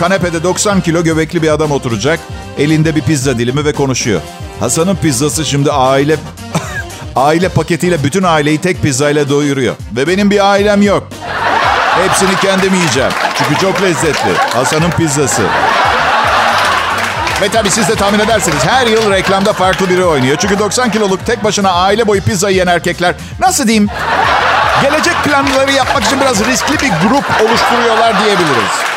Kanepede 0.00 0.42
90 0.42 0.80
kilo 0.80 1.02
göbekli 1.02 1.42
bir 1.42 1.48
adam 1.48 1.70
oturacak. 1.70 2.20
Elinde 2.58 2.96
bir 2.96 3.02
pizza 3.02 3.38
dilimi 3.38 3.64
ve 3.64 3.72
konuşuyor. 3.72 4.20
Hasan'ın 4.60 4.96
pizzası 4.96 5.44
şimdi 5.44 5.72
aile 5.72 6.16
aile 7.16 7.48
paketiyle 7.48 8.04
bütün 8.04 8.22
aileyi 8.22 8.60
tek 8.60 8.82
pizzayla 8.82 9.28
doyuruyor. 9.28 9.74
Ve 9.96 10.08
benim 10.08 10.30
bir 10.30 10.50
ailem 10.50 10.82
yok. 10.82 11.08
Hepsini 12.02 12.36
kendim 12.36 12.74
yiyeceğim. 12.74 13.12
Çünkü 13.38 13.60
çok 13.60 13.82
lezzetli. 13.82 14.32
Hasan'ın 14.54 14.90
pizzası. 14.90 15.42
Ve 17.42 17.48
tabii 17.48 17.70
siz 17.70 17.88
de 17.88 17.94
tahmin 17.94 18.18
edersiniz 18.18 18.66
her 18.66 18.86
yıl 18.86 19.10
reklamda 19.10 19.52
farklı 19.52 19.90
biri 19.90 20.04
oynuyor. 20.04 20.36
Çünkü 20.40 20.58
90 20.58 20.90
kiloluk 20.90 21.26
tek 21.26 21.44
başına 21.44 21.70
aile 21.72 22.06
boyu 22.06 22.22
pizza 22.22 22.50
yiyen 22.50 22.66
erkekler 22.66 23.14
nasıl 23.40 23.66
diyeyim 23.66 23.88
gelecek 24.82 25.14
planları 25.24 25.72
yapmak 25.72 26.04
için 26.04 26.20
biraz 26.20 26.46
riskli 26.46 26.72
bir 26.72 26.92
grup 27.08 27.24
oluşturuyorlar 27.40 28.24
diyebiliriz. 28.24 28.93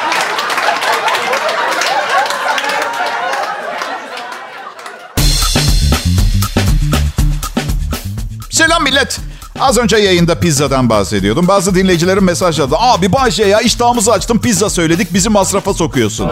Selam 8.68 8.84
millet. 8.84 9.20
Az 9.60 9.78
önce 9.78 9.98
yayında 9.98 10.40
pizzadan 10.40 10.90
bahsediyordum. 10.90 11.48
Bazı 11.48 11.76
dinleyicilerim 11.76 12.24
mesajladı. 12.24 12.76
Abi 12.78 13.14
Bayce 13.14 13.46
ya 13.46 13.60
iştahımızı 13.60 14.12
açtım 14.12 14.42
pizza 14.42 14.70
söyledik 14.70 15.14
bizi 15.14 15.30
masrafa 15.30 15.74
sokuyorsun. 15.74 16.28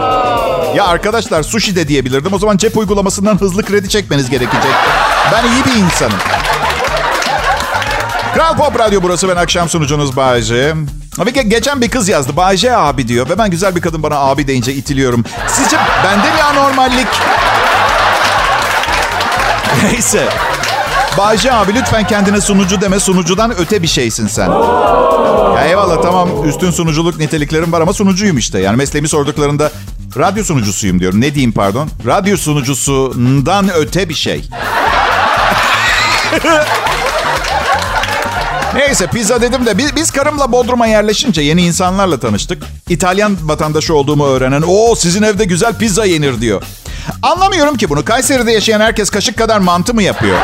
Ya 0.74 0.86
arkadaşlar 0.86 1.42
sushi 1.42 1.76
de 1.76 1.88
diyebilirdim. 1.88 2.32
O 2.32 2.38
zaman 2.38 2.56
cep 2.56 2.76
uygulamasından 2.76 3.40
hızlı 3.40 3.62
kredi 3.62 3.88
çekmeniz 3.88 4.30
gerekecek. 4.30 4.70
Ben 5.32 5.44
iyi 5.44 5.64
bir 5.64 5.84
insanım. 5.84 6.18
Kral 8.34 8.56
Pop 8.56 8.78
Radyo 8.78 9.02
burası 9.02 9.28
ben 9.28 9.36
akşam 9.36 9.68
sunucunuz 9.68 10.16
Bayce. 10.16 10.74
Abi 11.18 11.48
geçen 11.48 11.80
bir 11.80 11.88
kız 11.88 12.08
yazdı. 12.08 12.36
Bayce 12.36 12.76
abi 12.76 13.08
diyor. 13.08 13.28
Ve 13.28 13.38
ben 13.38 13.50
güzel 13.50 13.76
bir 13.76 13.80
kadın 13.80 14.02
bana 14.02 14.16
abi 14.16 14.46
deyince 14.46 14.74
itiliyorum. 14.74 15.24
Sizce 15.48 15.76
bende 16.04 16.30
mi 16.30 16.42
anormallik? 16.42 17.08
Neyse. 19.82 20.28
Bayce 21.18 21.52
abi 21.52 21.74
lütfen 21.74 22.06
kendine 22.06 22.40
sunucu 22.40 22.80
deme. 22.80 23.00
Sunucudan 23.00 23.54
öte 23.58 23.82
bir 23.82 23.86
şeysin 23.86 24.26
sen. 24.26 24.50
Ya 25.56 25.64
eyvallah 25.68 26.02
tamam 26.02 26.48
üstün 26.48 26.70
sunuculuk 26.70 27.18
niteliklerim 27.18 27.72
var 27.72 27.80
ama 27.80 27.92
sunucuyum 27.92 28.38
işte. 28.38 28.58
Yani 28.60 28.76
mesleğimi 28.76 29.08
sorduklarında 29.08 29.70
radyo 30.18 30.44
sunucusuyum 30.44 31.00
diyorum. 31.00 31.20
Ne 31.20 31.34
diyeyim 31.34 31.52
pardon? 31.52 31.88
Radyo 32.06 32.36
sunucusundan 32.36 33.70
öte 33.74 34.08
bir 34.08 34.14
şey. 34.14 34.44
Neyse 38.74 39.06
pizza 39.06 39.40
dedim 39.42 39.66
de 39.66 39.78
biz, 39.78 39.96
biz 39.96 40.10
karımla 40.10 40.52
Bodrum'a 40.52 40.86
yerleşince 40.86 41.42
yeni 41.42 41.62
insanlarla 41.66 42.20
tanıştık. 42.20 42.62
İtalyan 42.88 43.36
vatandaşı 43.42 43.94
olduğumu 43.94 44.26
öğrenen 44.26 44.64
o 44.66 44.94
sizin 44.94 45.22
evde 45.22 45.44
güzel 45.44 45.74
pizza 45.78 46.04
yenir 46.04 46.40
diyor. 46.40 46.62
Anlamıyorum 47.22 47.76
ki 47.76 47.88
bunu. 47.88 48.04
Kayseri'de 48.04 48.52
yaşayan 48.52 48.80
herkes 48.80 49.10
kaşık 49.10 49.38
kadar 49.38 49.58
mantı 49.58 49.94
mı 49.94 50.02
yapıyor? 50.02 50.38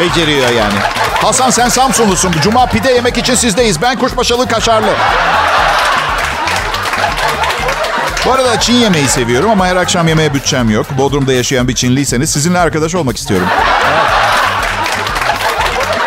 Beceriyor 0.00 0.48
yani. 0.50 0.74
Hasan 1.22 1.50
sen 1.50 1.68
Samsunlusun. 1.68 2.32
Cuma 2.42 2.66
pide 2.66 2.92
yemek 2.92 3.18
için 3.18 3.34
sizdeyiz. 3.34 3.82
Ben 3.82 3.98
kuşbaşılı 3.98 4.48
kaşarlı. 4.48 4.90
Bu 8.26 8.32
arada 8.32 8.60
Çin 8.60 8.74
yemeği 8.74 9.08
seviyorum 9.08 9.50
ama 9.50 9.66
her 9.66 9.76
akşam 9.76 10.08
yemeğe 10.08 10.34
bütçem 10.34 10.70
yok. 10.70 10.86
Bodrum'da 10.98 11.32
yaşayan 11.32 11.68
bir 11.68 11.74
Çinliyseniz 11.74 12.30
sizinle 12.30 12.58
arkadaş 12.58 12.94
olmak 12.94 13.16
istiyorum. 13.16 13.46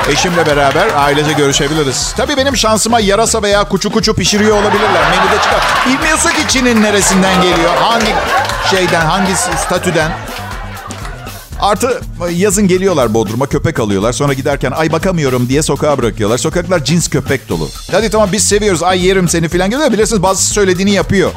Eşimle 0.10 0.46
beraber 0.46 0.88
ailece 0.98 1.34
görüşebiliriz. 1.34 2.14
Tabii 2.18 2.38
benim 2.38 2.58
şansıma 2.58 3.00
yarasa 3.00 3.42
veya 3.44 3.64
kuçu 3.64 3.92
kuçu 3.92 4.16
pişiriyor 4.16 4.58
olabilirler. 4.58 5.02
Menüde 5.10 5.44
çıkar. 5.44 5.62
Bilmiyorsun 5.88 6.30
ki 6.30 6.48
Çin'in 6.48 6.84
neresinden 6.84 7.42
geliyor. 7.42 7.72
Hangi 7.82 8.14
şeyden, 8.72 9.06
hangi 9.06 9.36
statüden. 9.36 10.12
Artı 11.62 12.02
yazın 12.32 12.68
geliyorlar 12.68 13.14
Bodrum'a 13.14 13.46
köpek 13.46 13.80
alıyorlar. 13.80 14.14
Sonra 14.14 14.34
giderken 14.34 14.72
ay 14.72 14.92
bakamıyorum 14.92 15.50
diye 15.50 15.62
sokağa 15.62 15.98
bırakıyorlar. 15.98 16.38
Sokaklar 16.38 16.84
cins 16.86 17.10
köpek 17.10 17.50
dolu. 17.50 17.68
Hadi 17.92 18.10
tamam 18.10 18.30
biz 18.32 18.48
seviyoruz 18.48 18.84
ay 18.84 19.06
yerim 19.06 19.30
seni 19.30 19.50
falan 19.50 19.70
geliyor. 19.70 19.92
Bilirsiniz 19.92 20.24
bazısı 20.24 20.54
söylediğini 20.54 20.92
yapıyor. 20.92 21.32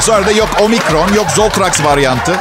Sonra 0.00 0.26
da 0.26 0.30
yok 0.30 0.48
omikron 0.62 1.12
yok 1.14 1.26
Zoltrax 1.36 1.84
varyantı. 1.84 2.36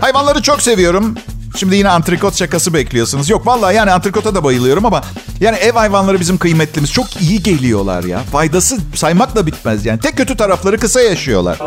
Hayvanları 0.00 0.42
çok 0.42 0.62
seviyorum. 0.62 1.14
Şimdi 1.56 1.76
yine 1.76 1.88
antrikot 1.88 2.34
şakası 2.34 2.74
bekliyorsunuz. 2.74 3.30
Yok 3.30 3.46
vallahi 3.46 3.76
yani 3.76 3.90
antrikota 3.90 4.34
da 4.34 4.44
bayılıyorum 4.44 4.86
ama 4.86 5.02
yani 5.40 5.56
ev 5.56 5.72
hayvanları 5.72 6.20
bizim 6.20 6.38
kıymetlimiz. 6.38 6.92
Çok 6.92 7.22
iyi 7.22 7.42
geliyorlar 7.42 8.04
ya. 8.04 8.20
Faydası 8.32 8.76
saymakla 8.94 9.46
bitmez 9.46 9.86
yani. 9.86 10.00
Tek 10.00 10.16
kötü 10.16 10.36
tarafları 10.36 10.78
kısa 10.78 11.00
yaşıyorlar. 11.00 11.58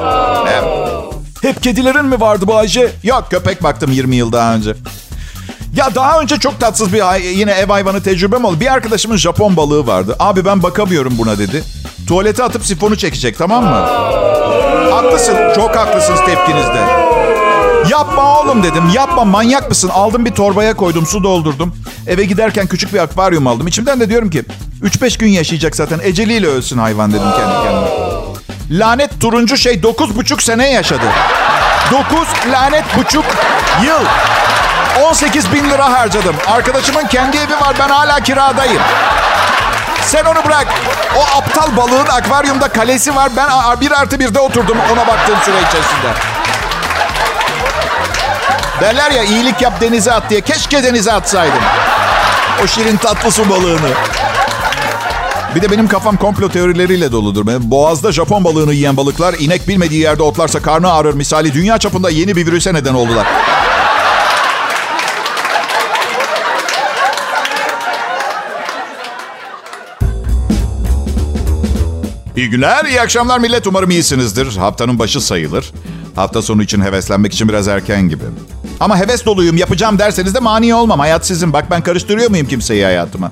Evet. 0.52 1.21
Hep 1.42 1.64
kedilerin 1.64 2.06
mi 2.06 2.20
vardı 2.22 2.48
bu 2.48 2.56
Ayşe? 2.58 2.92
Yok 3.04 3.28
köpek 3.30 3.64
baktım 3.64 3.92
20 3.92 4.16
yıl 4.16 4.32
daha 4.32 4.56
önce. 4.56 4.76
Ya 5.76 5.96
daha 5.96 6.22
önce 6.22 6.38
çok 6.38 6.60
tatsız 6.60 6.94
bir 6.94 7.22
yine 7.22 7.52
ev 7.52 7.68
hayvanı 7.68 8.04
tecrübem 8.04 8.46
oldu. 8.46 8.60
Bir 8.60 8.74
arkadaşımın 8.74 9.18
Japon 9.18 9.58
balığı 9.58 9.88
vardı. 9.88 10.16
Abi 10.20 10.46
ben 10.46 10.64
bakamıyorum 10.64 11.18
buna 11.18 11.38
dedi. 11.38 11.64
Tuvalete 12.08 12.44
atıp 12.44 12.66
sifonu 12.66 12.96
çekecek 12.98 13.38
tamam 13.38 13.64
mı? 13.64 13.88
Haklısın. 14.92 15.36
Çok 15.56 15.76
haklısınız 15.76 16.20
tepkinizde. 16.26 16.82
Yapma 17.90 18.40
oğlum 18.40 18.64
dedim. 18.64 18.84
Yapma 18.94 19.26
manyak 19.26 19.70
mısın? 19.70 19.90
Aldım 19.94 20.26
bir 20.26 20.32
torbaya 20.32 20.74
koydum 20.74 21.06
su 21.06 21.24
doldurdum. 21.24 21.76
Eve 22.08 22.24
giderken 22.24 22.68
küçük 22.68 22.94
bir 22.94 23.00
akvaryum 23.00 23.48
aldım. 23.48 23.68
İçimden 23.68 24.00
de 24.00 24.10
diyorum 24.10 24.30
ki 24.30 24.44
3-5 24.84 25.20
gün 25.20 25.28
yaşayacak 25.28 25.76
zaten. 25.76 26.00
Eceliyle 26.04 26.48
ölsün 26.48 26.78
hayvan 26.78 27.12
dedim 27.12 27.32
kendi 27.38 27.54
kendime. 27.64 28.11
Lanet 28.72 29.22
turuncu 29.22 29.58
şey 29.58 29.74
9,5 29.74 30.44
sene 30.44 30.72
yaşadı. 30.72 31.06
9 31.92 32.28
lanet 32.52 32.98
buçuk 32.98 33.26
yıl. 33.84 34.06
18 35.04 35.54
bin 35.54 35.70
lira 35.70 35.92
harcadım. 35.92 36.36
Arkadaşımın 36.48 37.08
kendi 37.08 37.38
evi 37.38 37.54
var 37.54 37.76
ben 37.80 37.90
hala 37.90 38.20
kiradayım. 38.20 38.82
Sen 40.06 40.26
onu 40.26 40.46
bırak. 40.46 40.68
O 41.18 41.38
aptal 41.38 41.78
balığın 41.78 42.08
akvaryumda 42.08 42.68
kalesi 42.68 43.16
var. 43.16 43.30
Ben 43.38 43.50
bir 43.82 43.92
artı 43.92 44.20
birde 44.20 44.40
oturdum 44.40 44.78
ona 44.94 45.08
baktığım 45.08 45.38
süre 45.46 45.56
içerisinde. 45.58 46.12
Derler 48.82 49.12
ya 49.12 49.24
iyilik 49.24 49.62
yap 49.62 49.82
denize 49.82 50.14
at 50.14 50.30
diye. 50.30 50.42
Keşke 50.42 50.84
denize 50.84 51.14
atsaydım. 51.14 51.64
O 52.64 52.68
şirin 52.68 52.98
tatlı 52.98 53.32
su 53.32 53.50
balığını. 53.50 53.90
Bir 55.56 55.62
de 55.62 55.72
benim 55.72 55.88
kafam 55.88 56.18
komplo 56.18 56.50
teorileriyle 56.50 57.12
doludur. 57.12 57.46
Boğaz'da 57.62 58.12
Japon 58.12 58.44
balığını 58.44 58.74
yiyen 58.74 58.98
balıklar 58.98 59.36
inek 59.40 59.68
bilmediği 59.68 60.02
yerde 60.02 60.24
otlarsa 60.24 60.62
karnı 60.62 60.92
ağrır 60.92 61.14
misali 61.14 61.54
dünya 61.54 61.78
çapında 61.78 62.10
yeni 62.10 62.36
bir 62.36 62.48
virüse 62.48 62.74
neden 62.74 62.94
oldular. 62.94 63.28
İyi 72.36 72.50
günler, 72.50 72.86
iyi 72.86 73.02
akşamlar 73.02 73.40
millet. 73.40 73.68
Umarım 73.68 73.92
iyisinizdir. 73.92 74.58
Haftanın 74.58 75.00
başı 75.00 75.22
sayılır. 75.22 75.72
Hafta 76.16 76.42
sonu 76.42 76.64
için 76.64 76.82
heveslenmek 76.82 77.34
için 77.34 77.50
biraz 77.50 77.68
erken 77.68 78.10
gibi. 78.10 78.24
Ama 78.80 78.98
heves 78.98 79.26
doluyum 79.26 79.58
yapacağım 79.58 80.00
derseniz 80.00 80.36
de 80.36 80.40
mani 80.40 80.76
olmam. 80.76 81.00
Hayat 81.00 81.26
sizin. 81.26 81.54
Bak 81.54 81.66
ben 81.72 81.82
karıştırıyor 81.82 82.30
muyum 82.30 82.48
kimseyi 82.48 82.84
hayatıma? 82.84 83.32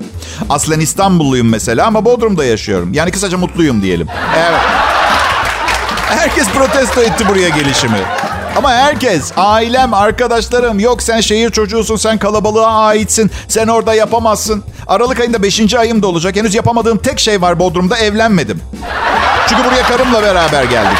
Aslen 0.49 0.79
İstanbulluyum 0.79 1.49
mesela 1.49 1.87
ama 1.87 2.05
Bodrum'da 2.05 2.45
yaşıyorum. 2.45 2.93
Yani 2.93 3.11
kısaca 3.11 3.37
mutluyum 3.37 3.81
diyelim. 3.81 4.07
Evet. 4.37 4.59
Herkes 6.09 6.49
protesto 6.49 7.01
etti 7.01 7.27
buraya 7.27 7.49
gelişimi. 7.49 7.97
Ama 8.55 8.71
herkes, 8.71 9.31
ailem, 9.37 9.93
arkadaşlarım, 9.93 10.79
yok 10.79 11.03
sen 11.03 11.21
şehir 11.21 11.49
çocuğusun, 11.51 11.95
sen 11.95 12.17
kalabalığa 12.17 12.71
aitsin, 12.85 13.31
sen 13.47 13.67
orada 13.67 13.93
yapamazsın. 13.93 14.63
Aralık 14.87 15.19
ayında 15.19 15.43
5. 15.43 15.73
ayım 15.73 16.01
da 16.01 16.07
olacak. 16.07 16.35
Henüz 16.35 16.55
yapamadığım 16.55 16.97
tek 16.97 17.19
şey 17.19 17.41
var 17.41 17.59
Bodrum'da, 17.59 17.97
evlenmedim. 17.97 18.61
Çünkü 19.49 19.63
buraya 19.63 19.83
karımla 19.83 20.21
beraber 20.23 20.63
geldik. 20.63 20.97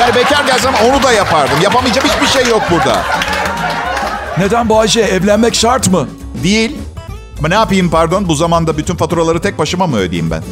Yani 0.00 0.14
bekar 0.14 0.44
gelsem 0.44 0.72
onu 0.84 1.02
da 1.02 1.12
yapardım. 1.12 1.60
Yapamayacağım 1.62 2.08
hiçbir 2.08 2.26
şey 2.26 2.50
yok 2.50 2.62
burada. 2.70 3.02
Neden 4.38 4.68
bu 4.68 4.80
Ayşe? 4.80 5.00
Evlenmek 5.00 5.54
şart 5.54 5.88
mı? 5.88 6.08
Değil. 6.42 6.76
Ama 7.38 7.48
ne 7.48 7.54
yapayım 7.54 7.90
pardon? 7.90 8.28
Bu 8.28 8.34
zamanda 8.34 8.76
bütün 8.78 8.96
faturaları 8.96 9.40
tek 9.40 9.58
başıma 9.58 9.86
mı 9.86 9.96
ödeyeyim 9.96 10.30
ben? 10.30 10.42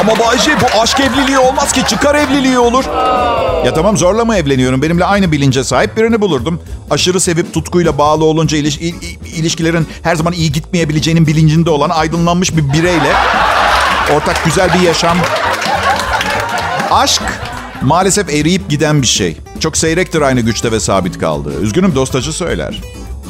Ama 0.00 0.18
Bayce 0.18 0.56
bu 0.60 0.80
aşk 0.80 1.00
evliliği 1.00 1.38
olmaz 1.38 1.72
ki 1.72 1.82
çıkar 1.88 2.14
evliliği 2.14 2.58
olur. 2.58 2.84
Ya 3.64 3.74
tamam 3.74 3.96
zorla 3.96 4.24
mı 4.24 4.36
evleniyorum? 4.36 4.82
Benimle 4.82 5.04
aynı 5.04 5.32
bilince 5.32 5.64
sahip 5.64 5.96
birini 5.96 6.20
bulurdum. 6.20 6.60
Aşırı 6.90 7.20
sevip 7.20 7.54
tutkuyla 7.54 7.98
bağlı 7.98 8.24
olunca 8.24 8.58
iliş, 8.58 8.78
il, 8.78 8.94
ilişkilerin 9.36 9.86
her 10.02 10.16
zaman 10.16 10.32
iyi 10.32 10.52
gitmeyebileceğinin 10.52 11.26
bilincinde 11.26 11.70
olan 11.70 11.90
aydınlanmış 11.90 12.56
bir 12.56 12.72
bireyle 12.72 13.12
ortak 14.16 14.44
güzel 14.44 14.74
bir 14.74 14.80
yaşam. 14.80 15.18
Aşk 16.90 17.22
maalesef 17.82 18.28
eriyip 18.30 18.68
giden 18.70 19.02
bir 19.02 19.06
şey. 19.06 19.36
Çok 19.60 19.76
seyrektir 19.76 20.22
aynı 20.22 20.40
güçte 20.40 20.72
ve 20.72 20.80
sabit 20.80 21.18
kaldığı. 21.18 21.60
Üzgünüm 21.60 21.94
dostacı 21.94 22.32
söyler. 22.32 22.80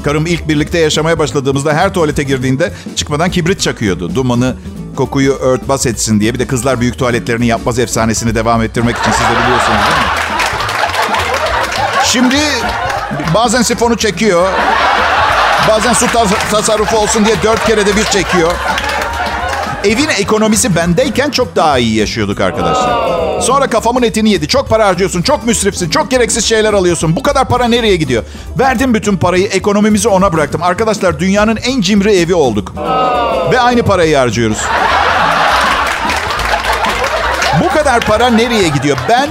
Karım 0.04 0.26
ilk 0.26 0.48
birlikte 0.48 0.78
yaşamaya 0.78 1.18
başladığımızda 1.18 1.74
her 1.74 1.94
tuvalete 1.94 2.22
girdiğinde 2.22 2.72
çıkmadan 2.96 3.30
kibrit 3.30 3.60
çakıyordu. 3.60 4.14
Dumanı, 4.14 4.56
kokuyu 4.98 5.32
örtbas 5.32 5.86
etsin 5.86 6.20
diye. 6.20 6.34
Bir 6.34 6.38
de 6.38 6.46
kızlar 6.46 6.80
büyük 6.80 6.98
tuvaletlerini 6.98 7.46
yapmaz 7.46 7.78
efsanesini 7.78 8.34
devam 8.34 8.62
ettirmek 8.62 8.96
için 8.98 9.10
siz 9.10 9.20
de 9.20 9.42
biliyorsunuz 9.44 9.78
değil 9.78 9.98
mi? 9.98 10.08
Şimdi 12.04 12.36
bazen 13.34 13.62
sifonu 13.62 13.96
çekiyor. 13.96 14.48
Bazen 15.68 15.92
su 15.92 16.06
tasarrufu 16.50 16.96
olsun 16.96 17.24
diye 17.24 17.42
dört 17.42 17.64
kere 17.64 17.86
de 17.86 17.96
bir 17.96 18.04
çekiyor. 18.04 18.52
Evin 19.84 20.08
ekonomisi 20.18 20.76
bendeyken 20.76 21.30
çok 21.30 21.56
daha 21.56 21.78
iyi 21.78 21.96
yaşıyorduk 21.96 22.40
arkadaşlar. 22.40 23.08
Sonra 23.40 23.66
kafamın 23.66 24.02
etini 24.02 24.30
yedi. 24.30 24.48
Çok 24.48 24.68
para 24.68 24.86
harcıyorsun, 24.86 25.22
çok 25.22 25.46
müsrifsin, 25.46 25.90
çok 25.90 26.10
gereksiz 26.10 26.44
şeyler 26.44 26.72
alıyorsun. 26.72 27.16
Bu 27.16 27.22
kadar 27.22 27.48
para 27.48 27.64
nereye 27.64 27.96
gidiyor? 27.96 28.22
Verdim 28.58 28.94
bütün 28.94 29.16
parayı, 29.16 29.46
ekonomimizi 29.46 30.08
ona 30.08 30.32
bıraktım. 30.32 30.62
Arkadaşlar 30.62 31.18
dünyanın 31.18 31.56
en 31.56 31.80
cimri 31.80 32.16
evi 32.16 32.34
olduk. 32.34 32.72
Ve 33.52 33.60
aynı 33.60 33.82
parayı 33.82 34.16
harcıyoruz. 34.16 34.58
Bu 37.64 37.74
kadar 37.74 38.00
para 38.00 38.30
nereye 38.30 38.68
gidiyor? 38.68 38.98
Ben 39.08 39.28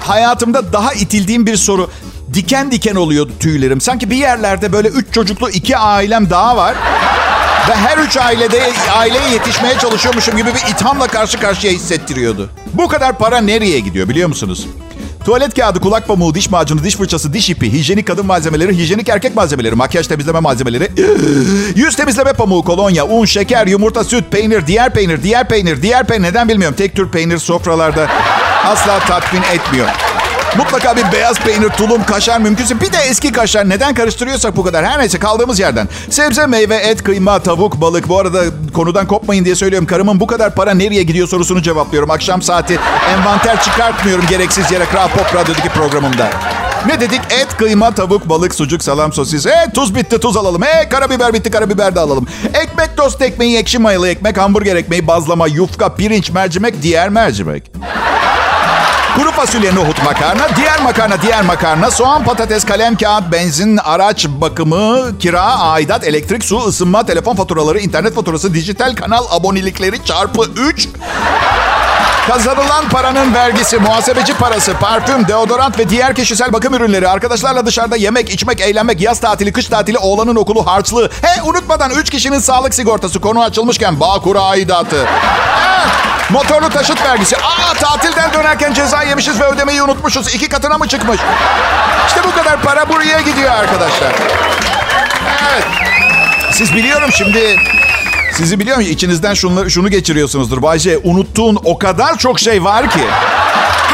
hayatımda 0.00 0.72
daha 0.72 0.92
itildiğim 0.92 1.46
bir 1.46 1.56
soru. 1.56 1.90
Diken 2.34 2.70
diken 2.70 2.94
oluyordu 2.94 3.32
tüylerim. 3.40 3.80
Sanki 3.80 4.10
bir 4.10 4.16
yerlerde 4.16 4.72
böyle 4.72 4.88
üç 4.88 5.14
çocuklu 5.14 5.50
iki 5.50 5.76
ailem 5.76 6.30
daha 6.30 6.56
var. 6.56 6.74
Ve 7.70 7.74
her 7.74 7.98
üç 7.98 8.16
ailede 8.16 8.72
aileye 8.96 9.30
yetişmeye 9.30 9.78
çalışıyormuşum 9.78 10.36
gibi 10.36 10.48
bir 10.54 10.72
ithamla 10.72 11.06
karşı 11.06 11.40
karşıya 11.40 11.72
hissettiriyordu. 11.72 12.50
Bu 12.74 12.88
kadar 12.88 13.18
para 13.18 13.38
nereye 13.38 13.80
gidiyor 13.80 14.08
biliyor 14.08 14.28
musunuz? 14.28 14.66
Tuvalet 15.24 15.54
kağıdı, 15.54 15.80
kulak 15.80 16.08
pamuğu, 16.08 16.34
diş 16.34 16.50
macunu, 16.50 16.84
diş 16.84 16.96
fırçası, 16.96 17.32
diş 17.32 17.50
ipi, 17.50 17.72
hijyenik 17.72 18.06
kadın 18.06 18.26
malzemeleri, 18.26 18.78
hijyenik 18.78 19.08
erkek 19.08 19.36
malzemeleri, 19.36 19.74
makyaj 19.74 20.06
temizleme 20.06 20.40
malzemeleri, 20.40 20.90
yüz 21.74 21.96
temizleme 21.96 22.32
pamuğu, 22.32 22.62
kolonya, 22.62 23.06
un, 23.06 23.24
şeker, 23.24 23.66
yumurta, 23.66 24.04
süt, 24.04 24.24
peynir, 24.30 24.66
diğer 24.66 24.94
peynir, 24.94 25.22
diğer 25.22 25.48
peynir, 25.48 25.82
diğer 25.82 26.06
peynir. 26.06 26.22
Neden 26.22 26.48
bilmiyorum. 26.48 26.76
Tek 26.78 26.96
tür 26.96 27.10
peynir 27.10 27.38
sofralarda 27.38 28.08
asla 28.64 28.98
tatmin 28.98 29.42
etmiyor. 29.42 29.88
Mutlaka 30.56 30.96
bir 30.96 31.12
beyaz 31.12 31.40
peynir, 31.40 31.68
tulum, 31.68 32.04
kaşar 32.04 32.40
mümkünse. 32.40 32.80
Bir 32.80 32.92
de 32.92 32.96
eski 33.08 33.32
kaşar. 33.32 33.68
Neden 33.68 33.94
karıştırıyorsak 33.94 34.56
bu 34.56 34.64
kadar? 34.64 34.86
Her 34.86 34.98
neyse 34.98 35.18
kaldığımız 35.18 35.60
yerden. 35.60 35.88
Sebze, 36.10 36.46
meyve, 36.46 36.76
et, 36.76 37.02
kıyma, 37.04 37.38
tavuk, 37.38 37.80
balık. 37.80 38.08
Bu 38.08 38.18
arada 38.18 38.42
konudan 38.74 39.06
kopmayın 39.06 39.44
diye 39.44 39.54
söylüyorum. 39.54 39.86
Karımın 39.86 40.20
bu 40.20 40.26
kadar 40.26 40.54
para 40.54 40.74
nereye 40.74 41.02
gidiyor 41.02 41.28
sorusunu 41.28 41.62
cevaplıyorum. 41.62 42.10
Akşam 42.10 42.42
saati 42.42 42.78
envanter 43.10 43.62
çıkartmıyorum 43.62 44.24
gereksiz 44.28 44.70
yere 44.70 44.84
Kral 44.84 45.08
Pop 45.08 45.34
Radyo'daki 45.34 45.68
programımda. 45.68 46.30
Ne 46.86 47.00
dedik? 47.00 47.20
Et, 47.30 47.56
kıyma, 47.56 47.94
tavuk, 47.94 48.28
balık, 48.28 48.54
sucuk, 48.54 48.82
salam, 48.82 49.12
sosis. 49.12 49.46
E 49.46 49.70
tuz 49.74 49.94
bitti, 49.94 50.18
tuz 50.20 50.36
alalım. 50.36 50.62
E 50.62 50.88
karabiber 50.88 51.32
bitti, 51.32 51.50
karabiber 51.50 51.94
de 51.94 52.00
alalım. 52.00 52.26
Ekmek, 52.54 52.96
tost 52.96 53.22
ekmeği, 53.22 53.56
ekşi 53.56 53.78
mayalı 53.78 54.08
ekmek, 54.08 54.38
hamburger 54.38 54.76
ekmeği, 54.76 55.06
bazlama, 55.06 55.46
yufka, 55.46 55.94
pirinç, 55.94 56.30
mercimek, 56.30 56.82
diğer 56.82 57.08
mercimek. 57.08 57.70
Kuru 59.16 59.30
fasulye, 59.32 59.74
nohut, 59.74 60.04
makarna, 60.04 60.56
diğer 60.56 60.82
makarna, 60.82 61.22
diğer 61.22 61.42
makarna, 61.42 61.90
soğan, 61.90 62.24
patates, 62.24 62.64
kalem, 62.64 62.96
kağıt, 62.96 63.32
benzin, 63.32 63.76
araç 63.76 64.26
bakımı, 64.28 65.18
kira, 65.18 65.42
aidat, 65.42 66.04
elektrik, 66.04 66.44
su, 66.44 66.58
ısınma, 66.58 67.06
telefon 67.06 67.36
faturaları, 67.36 67.78
internet 67.78 68.14
faturası, 68.14 68.54
dijital 68.54 68.94
kanal 68.94 69.24
abonelikleri 69.30 70.04
çarpı 70.04 70.42
3. 70.56 70.88
Kazanılan 72.30 72.88
paranın 72.88 73.34
vergisi, 73.34 73.78
muhasebeci 73.78 74.34
parası, 74.34 74.74
parfüm, 74.74 75.28
deodorant 75.28 75.78
ve 75.78 75.88
diğer 75.88 76.14
kişisel 76.14 76.52
bakım 76.52 76.74
ürünleri, 76.74 77.08
arkadaşlarla 77.08 77.66
dışarıda 77.66 77.96
yemek, 77.96 78.30
içmek, 78.30 78.60
eğlenmek, 78.60 79.00
yaz 79.00 79.20
tatili, 79.20 79.52
kış 79.52 79.66
tatili, 79.66 79.98
oğlanın 79.98 80.36
okulu, 80.36 80.66
harçlığı. 80.66 81.10
He 81.22 81.42
unutmadan 81.42 81.90
3 81.90 82.10
kişinin 82.10 82.38
sağlık 82.38 82.74
sigortası 82.74 83.20
konu 83.20 83.42
açılmışken 83.42 84.00
Bağkur 84.00 84.36
aidatı. 84.36 85.06
Motorlu 86.30 86.68
taşıt 86.68 87.04
vergisi. 87.04 87.36
Aa 87.36 87.74
tatilden 87.80 88.32
dönerken 88.32 88.72
ceza 88.72 89.02
yemişiz 89.02 89.40
ve 89.40 89.44
ödemeyi 89.44 89.82
unutmuşuz. 89.82 90.34
İki 90.34 90.48
katına 90.48 90.78
mı 90.78 90.88
çıkmış? 90.88 91.20
İşte 92.06 92.20
bu 92.24 92.34
kadar 92.34 92.62
para 92.62 92.88
buraya 92.88 93.20
gidiyor 93.20 93.52
arkadaşlar. 93.52 94.12
Evet. 95.52 95.64
Siz 96.52 96.74
biliyorum 96.74 97.10
şimdi 97.12 97.56
sizi 98.32 98.60
biliyorum 98.60 98.84
içinizden 98.90 99.34
şunu, 99.34 99.70
şunu 99.70 99.90
geçiriyorsunuzdur. 99.90 100.62
Bayce 100.62 100.98
unuttuğun 101.04 101.58
o 101.64 101.78
kadar 101.78 102.18
çok 102.18 102.40
şey 102.40 102.64
var 102.64 102.90
ki. 102.90 103.00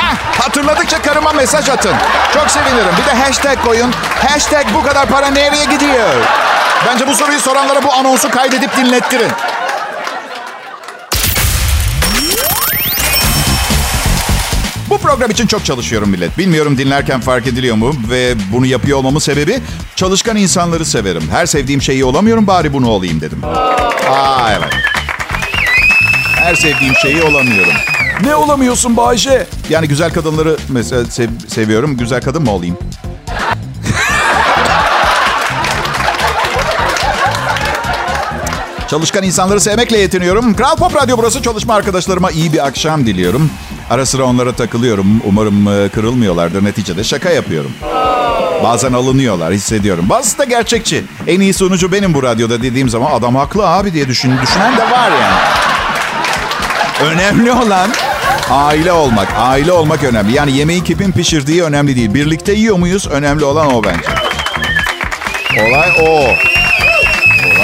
Heh, 0.01 0.41
hatırladıkça 0.41 1.03
karıma 1.03 1.33
mesaj 1.33 1.69
atın. 1.69 1.95
Çok 2.35 2.51
sevinirim. 2.51 2.95
Bir 3.01 3.07
de 3.07 3.15
hashtag 3.15 3.65
koyun. 3.65 3.93
Hashtag 4.29 4.65
bu 4.75 4.83
kadar 4.83 5.07
para 5.07 5.27
nereye 5.27 5.65
gidiyor? 5.65 6.15
Bence 6.87 7.07
bu 7.07 7.15
soruyu 7.15 7.41
soranlara 7.41 7.83
bu 7.85 7.93
anonsu 7.93 8.31
kaydedip 8.31 8.77
dinlettirin. 8.77 9.31
Bu 14.97 15.01
program 15.01 15.31
için 15.31 15.47
çok 15.47 15.65
çalışıyorum 15.65 16.09
millet. 16.11 16.39
Bilmiyorum 16.39 16.79
dinlerken 16.79 17.21
fark 17.21 17.47
ediliyor 17.47 17.77
mu? 17.77 17.95
Ve 18.11 18.35
bunu 18.53 18.67
yapıyor 18.67 18.99
olmamın 18.99 19.19
sebebi 19.19 19.59
çalışkan 19.97 20.37
insanları 20.37 20.85
severim. 20.85 21.23
Her 21.31 21.47
sevdiğim 21.47 21.83
şeyi 21.83 22.05
olamıyorum 22.05 22.47
bari 22.47 22.73
bunu 22.73 22.89
olayım 22.89 23.21
dedim. 23.21 23.39
Aa 23.45 24.53
evet. 24.59 24.75
Her 26.37 26.55
sevdiğim 26.55 26.95
şeyi 27.03 27.23
olamıyorum. 27.23 27.73
Ne 28.25 28.35
olamıyorsun 28.35 28.97
Bayce? 28.97 29.47
Yani 29.71 29.89
güzel 29.89 30.13
kadınları 30.13 30.57
mesela 30.69 31.05
sev- 31.05 31.49
seviyorum. 31.49 31.97
Güzel 31.97 32.21
kadın 32.23 32.43
mı 32.43 32.51
olayım? 32.51 32.77
Çalışkan 38.91 39.23
insanları 39.23 39.61
sevmekle 39.61 39.99
yetiniyorum. 39.99 40.55
Kral 40.55 40.77
Pop 40.77 40.97
Radyo 40.97 41.17
burası. 41.19 41.43
Çalışma 41.43 41.75
arkadaşlarıma 41.75 42.31
iyi 42.31 42.53
bir 42.53 42.67
akşam 42.67 43.07
diliyorum. 43.07 43.51
Ara 43.91 44.07
sıra 44.07 44.25
onlara 44.25 44.53
takılıyorum. 44.53 45.21
Umarım 45.25 45.69
e, 45.69 45.89
kırılmıyorlardır. 45.89 46.65
Neticede 46.65 47.05
şaka 47.05 47.31
yapıyorum. 47.31 47.71
Bazen 48.63 48.93
alınıyorlar 48.93 49.53
hissediyorum. 49.53 50.07
Bazısı 50.09 50.39
da 50.39 50.45
gerçekçi. 50.45 51.05
En 51.27 51.41
iyi 51.41 51.55
sunucu 51.55 51.93
benim 51.93 52.15
bu 52.15 52.23
radyoda 52.23 52.63
dediğim 52.63 52.89
zaman 52.89 53.13
adam 53.13 53.35
haklı 53.37 53.69
abi 53.69 53.93
diye 53.93 54.09
düşün, 54.09 54.33
düşünen 54.43 54.77
de 54.77 54.83
var 54.91 55.11
yani. 55.23 55.37
Önemli 57.13 57.53
olan 57.53 57.91
aile 58.51 58.93
olmak. 58.93 59.29
Aile 59.39 59.73
olmak 59.73 60.05
önemli. 60.05 60.33
Yani 60.33 60.57
yemeği 60.57 60.85
kimin 60.85 61.13
pişirdiği 61.13 61.63
önemli 61.63 61.97
değil. 61.97 62.15
Birlikte 62.15 62.53
yiyor 62.53 62.77
muyuz? 62.77 63.07
Önemli 63.07 63.45
olan 63.45 63.75
o 63.75 63.85
bence. 63.85 64.09
Olay 65.61 65.91
o. 66.09 66.56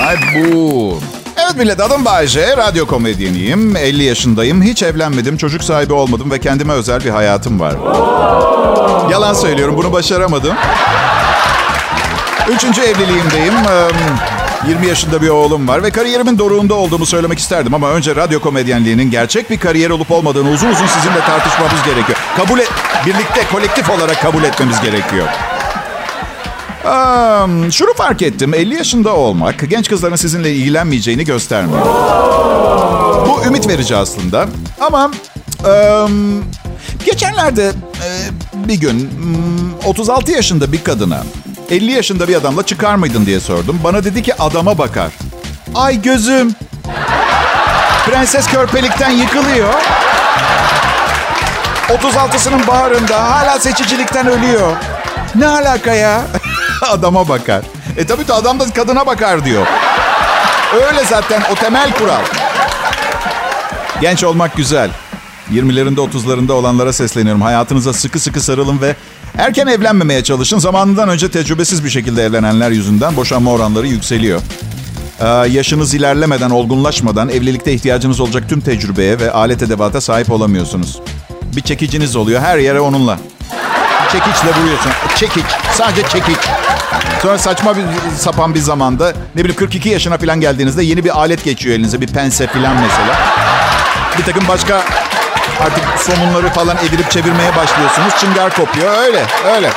Olay 0.03 0.17
bu. 0.35 0.99
Evet 1.37 1.57
millet 1.57 1.81
adım 1.81 2.05
Bayce. 2.05 2.57
Radyo 2.57 2.87
komedyeniyim. 2.87 3.77
50 3.77 4.03
yaşındayım. 4.03 4.63
Hiç 4.63 4.83
evlenmedim. 4.83 5.37
Çocuk 5.37 5.65
sahibi 5.65 5.93
olmadım 5.93 6.31
ve 6.31 6.41
kendime 6.41 6.73
özel 6.73 7.05
bir 7.05 7.11
hayatım 7.11 7.61
var. 7.61 7.75
Yalan 9.11 9.35
söylüyorum. 9.35 9.77
Bunu 9.77 9.93
başaramadım. 9.93 10.55
Üçüncü 12.49 12.81
evliliğimdeyim. 12.81 13.55
20 14.69 14.87
yaşında 14.87 15.23
bir 15.23 15.29
oğlum 15.29 15.69
var 15.69 15.83
ve 15.83 15.91
kariyerimin 15.91 16.39
doruğunda 16.39 16.75
olduğumu 16.75 17.07
söylemek 17.07 17.39
isterdim 17.39 17.75
ama 17.75 17.91
önce 17.91 18.17
radyo 18.17 18.41
komedyenliğinin 18.41 19.11
gerçek 19.11 19.51
bir 19.51 19.59
kariyer 19.59 19.91
olup 19.91 20.11
olmadığını 20.11 20.51
uzun 20.51 20.69
uzun 20.69 20.87
sizinle 20.87 21.21
tartışmamız 21.21 21.83
gerekiyor. 21.85 22.19
Kabul 22.37 22.59
et, 22.59 22.71
birlikte 23.07 23.47
kolektif 23.53 23.91
olarak 23.91 24.23
kabul 24.23 24.45
etmemiz 24.45 24.81
gerekiyor. 24.81 25.29
Um, 26.85 27.73
şunu 27.73 27.95
fark 27.95 28.23
ettim. 28.23 28.55
50 28.55 28.75
yaşında 28.75 29.17
olmak 29.17 29.71
genç 29.71 29.89
kızların 29.89 30.17
sizinle 30.17 30.55
ilgilenmeyeceğini 30.55 31.25
göstermiyor. 31.25 31.87
Bu 33.29 33.45
ümit 33.47 33.69
verici 33.69 33.97
aslında. 33.97 34.47
Ama 34.81 35.11
um, 36.05 36.45
geçenlerde 37.05 37.73
e, 38.05 38.09
bir 38.69 38.75
gün 38.81 39.11
36 39.85 40.33
yaşında 40.33 40.73
bir 40.73 40.85
kadına 40.85 41.23
50 41.71 41.93
yaşında 41.93 42.29
bir 42.29 42.35
adamla 42.35 42.63
çıkar 42.67 42.95
mıydın 42.95 43.27
diye 43.27 43.41
sordum. 43.41 43.81
Bana 43.85 44.05
dedi 44.05 44.23
ki 44.23 44.35
adama 44.43 44.79
bakar. 44.79 45.13
Ay 45.75 46.03
gözüm. 46.03 46.55
Prenses 48.07 48.47
körpelikten 48.47 49.11
yıkılıyor. 49.11 49.75
36'sının 51.89 52.67
baharında 52.67 53.31
hala 53.31 53.59
seçicilikten 53.59 54.27
ölüyor. 54.27 54.77
Ne 55.35 55.47
alaka 55.47 55.95
ya? 55.95 56.23
Adama 56.91 57.29
bakar. 57.29 57.63
E 57.97 58.07
tabii 58.07 58.27
ki 58.27 58.33
adam 58.33 58.61
da 58.61 58.71
kadına 58.71 59.07
bakar 59.07 59.45
diyor. 59.45 59.67
Öyle 60.75 61.05
zaten 61.05 61.43
o 61.53 61.55
temel 61.55 61.93
kural. 61.95 62.23
Genç 64.01 64.25
olmak 64.25 64.57
güzel. 64.57 64.91
20'lerinde 65.53 66.11
30'larında 66.11 66.53
olanlara 66.53 66.93
sesleniyorum. 66.93 67.43
Hayatınıza 67.43 67.93
sıkı 67.93 68.19
sıkı 68.19 68.41
sarılın 68.41 68.81
ve 68.81 68.97
erken 69.39 69.67
evlenmemeye 69.67 70.25
çalışın. 70.25 70.59
Zamanından 70.59 71.09
önce 71.09 71.31
tecrübesiz 71.31 71.85
bir 71.85 71.91
şekilde 71.91 72.25
evlenenler 72.25 72.71
yüzünden 72.71 73.17
boşanma 73.17 73.51
oranları 73.53 73.87
yükseliyor. 73.87 74.41
Ee, 75.21 75.27
yaşınız 75.27 75.95
ilerlemeden, 75.95 76.51
olgunlaşmadan 76.51 77.29
evlilikte 77.29 77.73
ihtiyacınız 77.73 78.21
olacak 78.21 78.49
tüm 78.49 78.61
tecrübeye 78.61 79.21
ve 79.21 79.31
alet 79.31 79.63
edevata 79.63 80.01
sahip 80.01 80.33
olamıyorsunuz. 80.33 81.01
Bir 81.57 81.61
çekiciniz 81.61 82.17
oluyor. 82.17 82.41
Her 82.41 82.59
yere 82.59 82.81
onunla. 82.81 83.19
Çekiçle 84.13 84.61
vuruyorsun. 84.61 84.91
Çekiç. 85.17 85.45
Sadece 85.75 86.09
çekiç. 86.09 86.39
Sonra 87.23 87.39
saçma 87.39 87.77
bir 87.77 87.83
sapan 88.19 88.55
bir 88.55 88.61
zamanda 88.61 89.13
ne 89.35 89.45
bileyim 89.45 89.59
42 89.59 89.89
yaşına 89.89 90.19
falan 90.19 90.41
geldiğinizde 90.41 90.85
yeni 90.85 91.05
bir 91.05 91.19
alet 91.19 91.45
geçiyor 91.45 91.75
elinize. 91.75 92.01
Bir 92.01 92.07
pense 92.07 92.47
falan 92.47 92.75
mesela. 92.75 93.19
Bir 94.19 94.25
takım 94.25 94.49
başka 94.49 94.83
artık 95.61 95.85
somunları 95.99 96.49
falan 96.49 96.77
evirip 96.89 97.11
çevirmeye 97.11 97.57
başlıyorsunuz. 97.57 98.17
Çıngar 98.21 98.57
kopuyor. 98.57 98.99
Öyle, 98.99 99.25
öyle. 99.55 99.71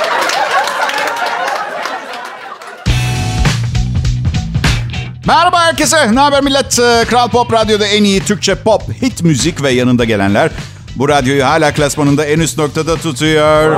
Merhaba 5.27 5.61
herkese. 5.61 6.15
Ne 6.15 6.19
haber 6.19 6.43
millet? 6.43 6.75
Kral 7.09 7.29
Pop 7.29 7.53
Radyo'da 7.53 7.85
en 7.87 8.03
iyi 8.03 8.23
Türkçe 8.23 8.55
pop, 8.55 8.81
hit 9.01 9.23
müzik 9.23 9.63
ve 9.63 9.71
yanında 9.71 10.05
gelenler. 10.05 10.49
Bu 10.95 11.09
radyoyu 11.09 11.45
hala 11.45 11.73
klasmanında 11.73 12.25
en 12.25 12.39
üst 12.39 12.57
noktada 12.57 12.95
tutuyor. 12.95 13.77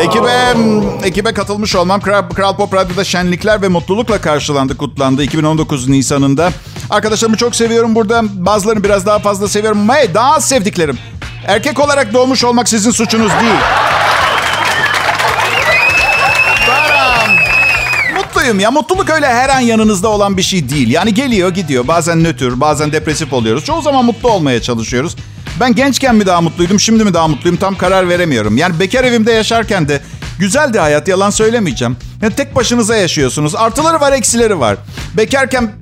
Ekibe, 0.00 0.54
ekibe 1.04 1.32
katılmış 1.32 1.74
olmam 1.76 2.00
Kral, 2.00 2.28
Kral 2.28 2.56
Pop 2.56 2.74
Radyo'da 2.74 3.04
şenlikler 3.04 3.62
ve 3.62 3.68
mutlulukla 3.68 4.20
karşılandı, 4.20 4.76
kutlandı 4.76 5.22
2019 5.22 5.88
Nisan'ında. 5.88 6.52
Arkadaşlarımı 6.90 7.36
çok 7.36 7.56
seviyorum 7.56 7.94
burada. 7.94 8.22
Bazılarını 8.34 8.84
biraz 8.84 9.06
daha 9.06 9.18
fazla 9.18 9.48
seviyorum 9.48 9.88
hey, 9.88 10.14
daha 10.14 10.34
az 10.34 10.48
sevdiklerim. 10.48 10.98
Erkek 11.46 11.80
olarak 11.80 12.12
doğmuş 12.12 12.44
olmak 12.44 12.68
sizin 12.68 12.90
suçunuz 12.90 13.32
değil. 13.40 13.60
Mutluyum 18.16 18.60
ya. 18.60 18.70
Mutluluk 18.70 19.10
öyle 19.10 19.26
her 19.26 19.48
an 19.48 19.60
yanınızda 19.60 20.08
olan 20.08 20.36
bir 20.36 20.42
şey 20.42 20.68
değil. 20.68 20.90
Yani 20.90 21.14
geliyor 21.14 21.50
gidiyor. 21.50 21.88
Bazen 21.88 22.24
nötr, 22.24 22.60
bazen 22.60 22.92
depresif 22.92 23.32
oluyoruz. 23.32 23.64
Çoğu 23.64 23.82
zaman 23.82 24.04
mutlu 24.04 24.30
olmaya 24.30 24.62
çalışıyoruz. 24.62 25.16
Ben 25.60 25.74
gençken 25.74 26.14
mi 26.14 26.26
daha 26.26 26.40
mutluydum, 26.40 26.80
şimdi 26.80 27.04
mi 27.04 27.14
daha 27.14 27.28
mutluyum 27.28 27.56
tam 27.56 27.78
karar 27.78 28.08
veremiyorum. 28.08 28.56
Yani 28.56 28.80
bekar 28.80 29.04
evimde 29.04 29.32
yaşarken 29.32 29.88
de 29.88 30.00
güzeldi 30.38 30.78
hayat, 30.78 31.08
yalan 31.08 31.30
söylemeyeceğim. 31.30 31.96
Yani 32.22 32.34
tek 32.34 32.56
başınıza 32.56 32.96
yaşıyorsunuz. 32.96 33.54
Artıları 33.54 34.00
var, 34.00 34.12
eksileri 34.12 34.60
var. 34.60 34.76
Bekarken 35.16 35.72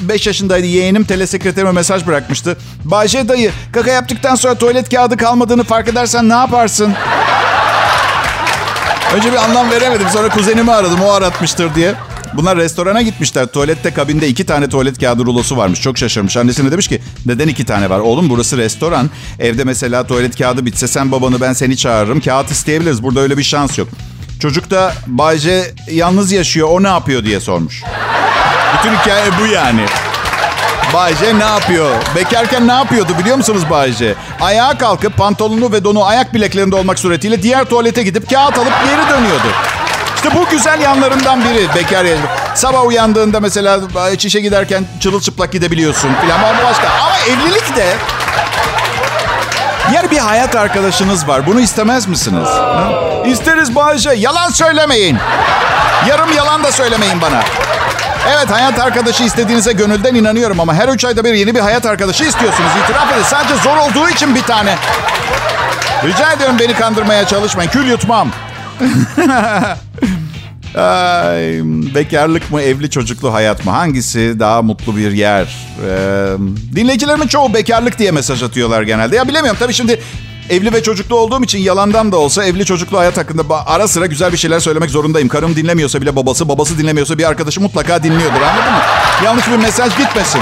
5 0.00 0.26
yaşındaydı 0.26 0.66
yeğenim 0.66 1.04
telesekreterime 1.04 1.72
mesaj 1.72 2.06
bırakmıştı. 2.06 2.56
Bayce 2.84 3.28
dayı 3.28 3.52
kaka 3.72 3.90
yaptıktan 3.90 4.34
sonra 4.34 4.54
tuvalet 4.54 4.88
kağıdı 4.88 5.16
kalmadığını 5.16 5.64
fark 5.64 5.88
edersen 5.88 6.28
ne 6.28 6.34
yaparsın? 6.34 6.94
Önce 9.14 9.32
bir 9.32 9.36
anlam 9.36 9.70
veremedim. 9.70 10.06
Sonra 10.12 10.28
kuzenimi 10.28 10.72
aradım. 10.72 11.00
O 11.00 11.12
aratmıştır 11.12 11.74
diye. 11.74 11.94
Bunlar 12.34 12.56
restorana 12.56 13.02
gitmişler. 13.02 13.46
Tuvalette 13.46 13.90
kabinde 13.90 14.28
iki 14.28 14.46
tane 14.46 14.68
tuvalet 14.68 14.98
kağıdı 15.00 15.24
rulosu 15.24 15.56
varmış. 15.56 15.80
Çok 15.80 15.98
şaşırmış. 15.98 16.36
Annesine 16.36 16.72
demiş 16.72 16.88
ki 16.88 17.00
neden 17.26 17.48
iki 17.48 17.64
tane 17.64 17.90
var? 17.90 17.98
Oğlum 17.98 18.30
burası 18.30 18.58
restoran. 18.58 19.10
Evde 19.38 19.64
mesela 19.64 20.06
tuvalet 20.06 20.38
kağıdı 20.38 20.66
bitse 20.66 20.88
sen 20.88 21.12
babanı 21.12 21.40
ben 21.40 21.52
seni 21.52 21.76
çağırırım. 21.76 22.20
Kağıt 22.20 22.50
isteyebiliriz. 22.50 23.02
Burada 23.02 23.20
öyle 23.20 23.38
bir 23.38 23.42
şans 23.42 23.78
yok. 23.78 23.88
Çocuk 24.40 24.70
da 24.70 24.94
Bayce 25.06 25.74
yalnız 25.90 26.32
yaşıyor. 26.32 26.68
O 26.70 26.82
ne 26.82 26.88
yapıyor 26.88 27.24
diye 27.24 27.40
sormuş. 27.40 27.82
Bütün 28.78 28.96
hikaye 28.96 29.30
bu 29.42 29.46
yani. 29.46 29.86
Bayce 30.94 31.38
ne 31.38 31.44
yapıyor? 31.44 31.90
Bekarken 32.16 32.68
ne 32.68 32.72
yapıyordu 32.72 33.12
biliyor 33.20 33.36
musunuz 33.36 33.62
Bayce? 33.70 34.14
Ayağa 34.40 34.78
kalkıp 34.78 35.16
pantolonu 35.16 35.72
ve 35.72 35.84
donu 35.84 36.04
ayak 36.04 36.34
bileklerinde 36.34 36.76
olmak 36.76 36.98
suretiyle 36.98 37.42
diğer 37.42 37.64
tuvalete 37.64 38.02
gidip 38.02 38.30
kağıt 38.30 38.58
alıp 38.58 38.72
geri 38.84 39.10
dönüyordu. 39.10 39.48
İşte 40.24 40.34
bu 40.34 40.48
güzel 40.50 40.80
yanlarından 40.80 41.44
biri 41.44 41.74
bekar 41.74 42.04
yaşam. 42.04 42.26
Sabah 42.54 42.86
uyandığında 42.86 43.40
mesela 43.40 43.80
çişe 44.18 44.40
giderken 44.40 44.84
çırılçıplak 45.00 45.52
gidebiliyorsun 45.52 46.14
falan. 46.14 46.38
Ama 46.38 46.64
başka. 46.64 46.88
Ama 46.88 47.16
evlilik 47.28 47.76
de 47.76 47.86
yani 49.94 50.10
bir 50.10 50.18
hayat 50.18 50.56
arkadaşınız 50.56 51.28
var. 51.28 51.46
Bunu 51.46 51.60
istemez 51.60 52.06
misiniz? 52.06 52.48
Ha? 52.48 52.90
İsteriz 53.26 53.74
Bayce. 53.74 54.10
Yalan 54.10 54.48
söylemeyin. 54.50 55.18
Yarım 56.08 56.32
yalan 56.32 56.64
da 56.64 56.72
söylemeyin 56.72 57.20
bana. 57.22 57.40
Evet 58.28 58.50
hayat 58.50 58.78
arkadaşı 58.78 59.24
istediğinize 59.24 59.72
gönülden 59.72 60.14
inanıyorum 60.14 60.60
ama 60.60 60.74
her 60.74 60.88
üç 60.88 61.04
ayda 61.04 61.24
bir 61.24 61.34
yeni 61.34 61.54
bir 61.54 61.60
hayat 61.60 61.86
arkadaşı 61.86 62.24
istiyorsunuz. 62.24 62.70
İtiraf 62.84 63.12
edin. 63.12 63.22
Sadece 63.22 63.54
zor 63.54 63.76
olduğu 63.76 64.08
için 64.08 64.34
bir 64.34 64.42
tane. 64.42 64.76
Rica 66.04 66.32
ediyorum 66.32 66.56
beni 66.58 66.74
kandırmaya 66.74 67.26
çalışmayın. 67.26 67.70
Kül 67.70 67.88
yutmam. 67.88 68.28
Ay, 70.74 71.60
bekarlık 71.94 72.50
mı, 72.50 72.62
evli 72.62 72.90
çocuklu 72.90 73.34
hayat 73.34 73.64
mı? 73.64 73.70
Hangisi 73.70 74.36
daha 74.38 74.62
mutlu 74.62 74.96
bir 74.96 75.12
yer? 75.12 75.56
Ee, 75.86 76.36
dinleyicilerimin 76.76 77.26
çoğu 77.26 77.54
bekarlık 77.54 77.98
diye 77.98 78.10
mesaj 78.10 78.42
atıyorlar 78.42 78.82
genelde. 78.82 79.16
Ya 79.16 79.28
bilemiyorum 79.28 79.58
tabii 79.60 79.72
şimdi 79.72 80.00
evli 80.50 80.72
ve 80.72 80.82
çocuklu 80.82 81.16
olduğum 81.16 81.44
için 81.44 81.58
yalandan 81.58 82.12
da 82.12 82.16
olsa 82.16 82.44
evli 82.44 82.64
çocuklu 82.64 82.98
hayat 82.98 83.16
hakkında 83.16 83.66
ara 83.66 83.88
sıra 83.88 84.06
güzel 84.06 84.32
bir 84.32 84.36
şeyler 84.36 84.60
söylemek 84.60 84.90
zorundayım. 84.90 85.28
Karım 85.28 85.56
dinlemiyorsa 85.56 86.00
bile 86.00 86.16
babası, 86.16 86.48
babası 86.48 86.78
dinlemiyorsa 86.78 87.18
bir 87.18 87.28
arkadaşı 87.28 87.60
mutlaka 87.60 88.02
dinliyordur 88.02 88.40
anladın 88.42 88.72
mı? 88.72 88.80
Yanlış 89.24 89.48
bir 89.50 89.56
mesaj 89.56 89.96
gitmesin. 89.98 90.40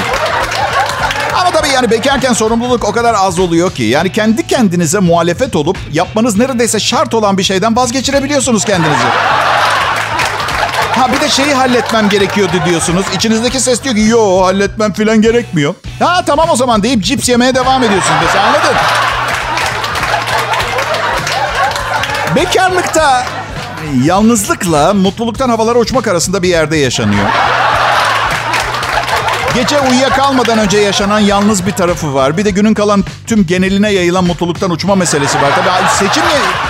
Tabii 1.68 1.74
yani 1.76 1.90
bekarken 1.90 2.32
sorumluluk 2.32 2.84
o 2.84 2.92
kadar 2.92 3.14
az 3.14 3.38
oluyor 3.38 3.70
ki. 3.70 3.82
Yani 3.82 4.12
kendi 4.12 4.46
kendinize 4.46 4.98
muhalefet 4.98 5.56
olup 5.56 5.76
yapmanız 5.92 6.36
neredeyse 6.36 6.80
şart 6.80 7.14
olan 7.14 7.38
bir 7.38 7.42
şeyden 7.42 7.76
vazgeçirebiliyorsunuz 7.76 8.64
kendinizi. 8.64 9.02
Ha 10.96 11.12
bir 11.12 11.20
de 11.20 11.28
şeyi 11.28 11.54
halletmem 11.54 12.08
gerekiyordu 12.08 12.52
diyorsunuz. 12.66 13.06
İçinizdeki 13.14 13.60
ses 13.60 13.84
diyor 13.84 13.94
ki 13.94 14.00
yo 14.00 14.42
halletmem 14.42 14.92
falan 14.92 15.22
gerekmiyor. 15.22 15.74
Ha 15.98 16.22
tamam 16.26 16.48
o 16.50 16.56
zaman 16.56 16.82
deyip 16.82 17.04
cips 17.04 17.28
yemeye 17.28 17.54
devam 17.54 17.82
ediyorsunuz 17.84 18.18
mesela 18.26 18.44
anladın? 18.46 18.76
Bekarlıkta 22.36 23.24
yalnızlıkla 24.04 24.94
mutluluktan 24.94 25.48
havalara 25.48 25.78
uçmak 25.78 26.08
arasında 26.08 26.42
bir 26.42 26.48
yerde 26.48 26.76
yaşanıyor. 26.76 27.26
Gece 29.54 29.80
uyuyakalmadan 29.80 30.58
önce 30.58 30.78
yaşanan 30.78 31.20
yalnız 31.20 31.66
bir 31.66 31.72
tarafı 31.72 32.14
var. 32.14 32.36
Bir 32.36 32.44
de 32.44 32.50
günün 32.50 32.74
kalan 32.74 33.04
tüm 33.26 33.46
geneline 33.46 33.92
yayılan 33.92 34.24
mutluluktan 34.24 34.70
uçma 34.70 34.94
meselesi 34.94 35.42
var. 35.42 35.50
Tabii 35.56 35.88
seçim 36.08 36.22
ya... 36.22 36.68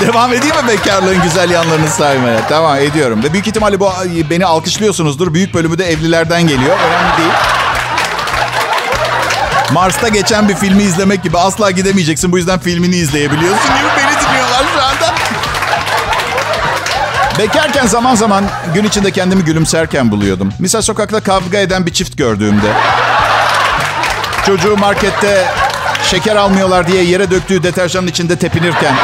Devam 0.00 0.32
edeyim 0.32 0.56
mi 0.56 0.68
bekarlığın 0.68 1.22
güzel 1.22 1.50
yanlarını 1.50 1.88
saymaya? 1.88 2.48
Tamam 2.48 2.76
ediyorum. 2.76 3.22
Ve 3.22 3.32
büyük 3.32 3.46
ihtimalle 3.46 3.80
bu 3.80 3.90
beni 4.30 4.46
alkışlıyorsunuzdur. 4.46 5.34
Büyük 5.34 5.54
bölümü 5.54 5.78
de 5.78 5.84
evlilerden 5.84 6.42
geliyor. 6.42 6.78
Önemli 6.78 7.16
değil. 7.18 7.32
Mars'ta 9.72 10.08
geçen 10.08 10.48
bir 10.48 10.54
filmi 10.54 10.82
izlemek 10.82 11.22
gibi 11.22 11.38
asla 11.38 11.70
gidemeyeceksin. 11.70 12.32
Bu 12.32 12.38
yüzden 12.38 12.58
filmini 12.58 12.96
izleyebiliyorsun 12.96 13.66
gibi 13.66 14.05
Bekarken 17.38 17.86
zaman 17.86 18.14
zaman 18.14 18.44
gün 18.74 18.84
içinde 18.84 19.10
kendimi 19.10 19.44
gülümserken 19.44 20.10
buluyordum. 20.10 20.52
Misal 20.58 20.82
sokakta 20.82 21.20
kavga 21.20 21.58
eden 21.58 21.86
bir 21.86 21.92
çift 21.92 22.18
gördüğümde. 22.18 22.72
Çocuğu 24.46 24.76
markette 24.76 25.44
şeker 26.02 26.36
almıyorlar 26.36 26.86
diye 26.86 27.02
yere 27.02 27.30
döktüğü 27.30 27.62
deterjanın 27.62 28.06
içinde 28.06 28.36
tepinirken. 28.36 28.94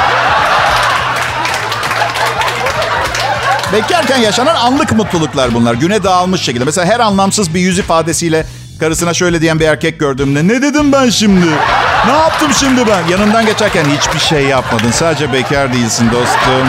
Bekarken 3.73 4.19
yaşanan 4.19 4.55
anlık 4.55 4.93
mutluluklar 4.93 5.55
bunlar. 5.55 5.75
Güne 5.75 6.03
dağılmış 6.03 6.41
şekilde. 6.41 6.65
Mesela 6.65 6.87
her 6.87 7.01
anlamsız 7.01 7.55
bir 7.55 7.61
yüz 7.61 7.79
ifadesiyle 7.79 8.47
karısına 8.81 9.15
şöyle 9.15 9.41
diyen 9.41 9.61
bir 9.61 9.67
erkek 9.67 10.01
gördüğümde 10.01 10.49
ne 10.49 10.63
dedim 10.63 10.93
ben 10.93 11.11
şimdi? 11.11 11.47
Ne 12.07 12.13
yaptım 12.13 12.53
şimdi 12.61 12.87
ben? 12.87 13.09
Yanından 13.09 13.47
geçerken 13.47 13.85
hiçbir 13.85 14.21
şey 14.21 14.45
yapmadın. 14.45 14.91
Sadece 14.91 15.33
bekar 15.33 15.73
değilsin 15.73 16.11
dostum. 16.13 16.69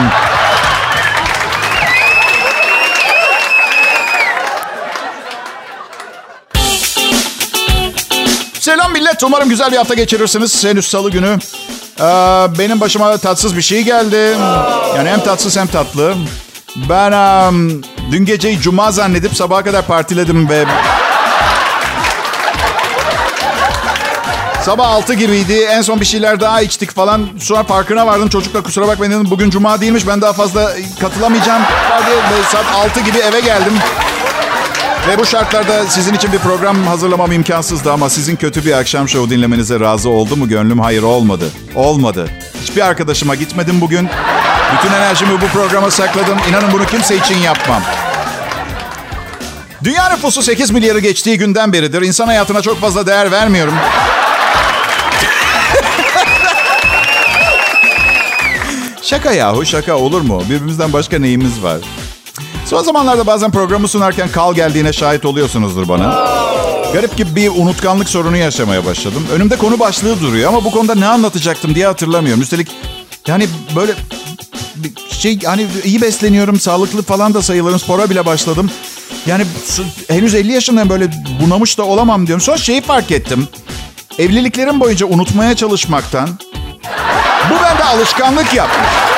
Millet. 9.04 9.22
Umarım 9.22 9.48
güzel 9.48 9.72
bir 9.72 9.76
hafta 9.76 9.94
geçirirsiniz. 9.94 10.64
Henüz 10.64 10.86
salı 10.86 11.10
günü. 11.10 11.38
Ee, 12.00 12.02
benim 12.58 12.80
başıma 12.80 13.16
tatsız 13.18 13.56
bir 13.56 13.62
şey 13.62 13.82
geldi. 13.82 14.36
Yani 14.96 15.08
hem 15.08 15.20
tatsız 15.20 15.56
hem 15.56 15.66
tatlı. 15.66 16.14
Ben 16.76 17.12
um, 17.12 17.82
dün 18.12 18.24
geceyi 18.24 18.60
cuma 18.60 18.92
zannedip 18.92 19.36
sabaha 19.36 19.64
kadar 19.64 19.86
partiledim 19.86 20.48
ve... 20.48 20.64
Sabah 24.62 24.88
6 24.88 25.14
gibiydi. 25.14 25.52
En 25.52 25.82
son 25.82 26.00
bir 26.00 26.06
şeyler 26.06 26.40
daha 26.40 26.60
içtik 26.60 26.90
falan. 26.94 27.28
Sonra 27.40 27.62
farkına 27.62 28.06
vardım. 28.06 28.28
Çocukla 28.28 28.62
kusura 28.62 28.88
bakmayın 28.88 29.12
dedim. 29.12 29.30
Bugün 29.30 29.50
cuma 29.50 29.80
değilmiş. 29.80 30.06
Ben 30.06 30.20
daha 30.20 30.32
fazla 30.32 30.72
katılamayacağım. 31.00 31.62
Hadi 31.90 32.10
saat 32.52 32.66
6 32.74 33.00
gibi 33.00 33.18
eve 33.18 33.40
geldim. 33.40 33.72
Ve 35.08 35.18
bu 35.18 35.26
şartlarda 35.26 35.86
sizin 35.86 36.14
için 36.14 36.32
bir 36.32 36.38
program 36.38 36.82
hazırlamam 36.82 37.32
imkansızdı 37.32 37.92
ama 37.92 38.10
sizin 38.10 38.36
kötü 38.36 38.64
bir 38.64 38.72
akşam 38.72 39.08
şovu 39.08 39.30
dinlemenize 39.30 39.80
razı 39.80 40.08
oldu 40.08 40.36
mu 40.36 40.48
gönlüm? 40.48 40.78
Hayır 40.78 41.02
olmadı. 41.02 41.44
Olmadı. 41.74 42.28
Hiçbir 42.62 42.80
arkadaşıma 42.80 43.34
gitmedim 43.34 43.80
bugün. 43.80 44.08
Bütün 44.78 44.94
enerjimi 44.94 45.40
bu 45.40 45.46
programa 45.46 45.90
sakladım. 45.90 46.38
İnanın 46.50 46.72
bunu 46.72 46.86
kimse 46.86 47.16
için 47.16 47.38
yapmam. 47.38 47.82
Dünya 49.84 50.08
nüfusu 50.08 50.42
8 50.42 50.70
milyarı 50.70 50.98
geçtiği 50.98 51.38
günden 51.38 51.72
beridir 51.72 52.02
insan 52.02 52.26
hayatına 52.26 52.62
çok 52.62 52.80
fazla 52.80 53.06
değer 53.06 53.30
vermiyorum. 53.30 53.74
Şaka 59.02 59.32
yahu 59.32 59.66
şaka 59.66 59.96
olur 59.96 60.20
mu? 60.20 60.42
Birbirimizden 60.50 60.92
başka 60.92 61.18
neyimiz 61.18 61.62
var? 61.62 61.78
Son 62.66 62.82
zamanlarda 62.82 63.26
bazen 63.26 63.50
programı 63.50 63.88
sunarken 63.88 64.28
kal 64.28 64.54
geldiğine 64.54 64.92
şahit 64.92 65.24
oluyorsunuzdur 65.24 65.88
bana. 65.88 66.28
Garip 66.92 67.16
gibi 67.16 67.36
bir 67.36 67.48
unutkanlık 67.48 68.08
sorunu 68.08 68.36
yaşamaya 68.36 68.84
başladım. 68.84 69.26
Önümde 69.32 69.56
konu 69.56 69.78
başlığı 69.80 70.20
duruyor 70.20 70.48
ama 70.48 70.64
bu 70.64 70.70
konuda 70.70 70.94
ne 70.94 71.06
anlatacaktım 71.06 71.74
diye 71.74 71.86
hatırlamıyorum. 71.86 72.42
Üstelik 72.42 72.68
yani 73.26 73.48
böyle 73.76 73.92
şey 75.10 75.40
hani 75.42 75.66
iyi 75.84 76.02
besleniyorum, 76.02 76.60
sağlıklı 76.60 77.02
falan 77.02 77.34
da 77.34 77.42
sayılırım. 77.42 77.78
Spora 77.78 78.10
bile 78.10 78.26
başladım. 78.26 78.70
Yani 79.26 79.44
henüz 80.08 80.34
50 80.34 80.52
yaşındayım 80.52 80.88
böyle 80.90 81.10
bunamış 81.42 81.78
da 81.78 81.82
olamam 81.84 82.26
diyorum. 82.26 82.40
Sonra 82.42 82.56
şeyi 82.56 82.80
fark 82.80 83.10
ettim. 83.10 83.48
Evliliklerim 84.18 84.80
boyunca 84.80 85.06
unutmaya 85.06 85.56
çalışmaktan 85.56 86.28
bu 87.50 87.54
bende 87.54 87.84
alışkanlık 87.84 88.54
yapmış. 88.54 89.13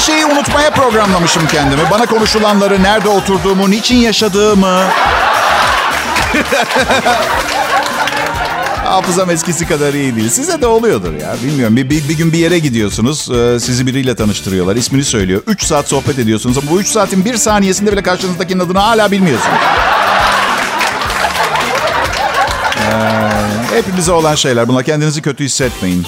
Her 0.00 0.06
şeyi 0.06 0.26
unutmaya 0.26 0.70
programlamışım 0.70 1.46
kendimi. 1.46 1.82
Bana 1.90 2.06
konuşulanları, 2.06 2.82
nerede 2.82 3.08
oturduğumu, 3.08 3.70
niçin 3.70 3.96
yaşadığımı. 3.96 4.82
Hafızam 8.84 9.30
eskisi 9.30 9.68
kadar 9.68 9.94
iyi 9.94 10.16
değil. 10.16 10.28
Size 10.28 10.60
de 10.60 10.66
oluyordur 10.66 11.12
ya. 11.12 11.36
Bilmiyorum. 11.44 11.76
Bir, 11.76 11.90
bir, 11.90 12.08
bir 12.08 12.16
gün 12.18 12.32
bir 12.32 12.38
yere 12.38 12.58
gidiyorsunuz. 12.58 13.30
E, 13.30 13.60
sizi 13.60 13.86
biriyle 13.86 14.14
tanıştırıyorlar. 14.14 14.76
İsmini 14.76 15.04
söylüyor. 15.04 15.42
3 15.46 15.62
saat 15.62 15.88
sohbet 15.88 16.18
ediyorsunuz 16.18 16.58
ama 16.58 16.70
bu 16.70 16.80
3 16.80 16.86
saatin 16.86 17.24
bir 17.24 17.36
saniyesinde 17.36 17.92
bile 17.92 18.02
karşınızdakinin 18.02 18.60
adını 18.60 18.78
hala 18.78 19.10
bilmiyorsunuz. 19.10 19.58
Ee, 24.08 24.12
olan 24.12 24.34
şeyler. 24.34 24.68
Buna 24.68 24.82
kendinizi 24.82 25.22
kötü 25.22 25.44
hissetmeyin. 25.44 26.06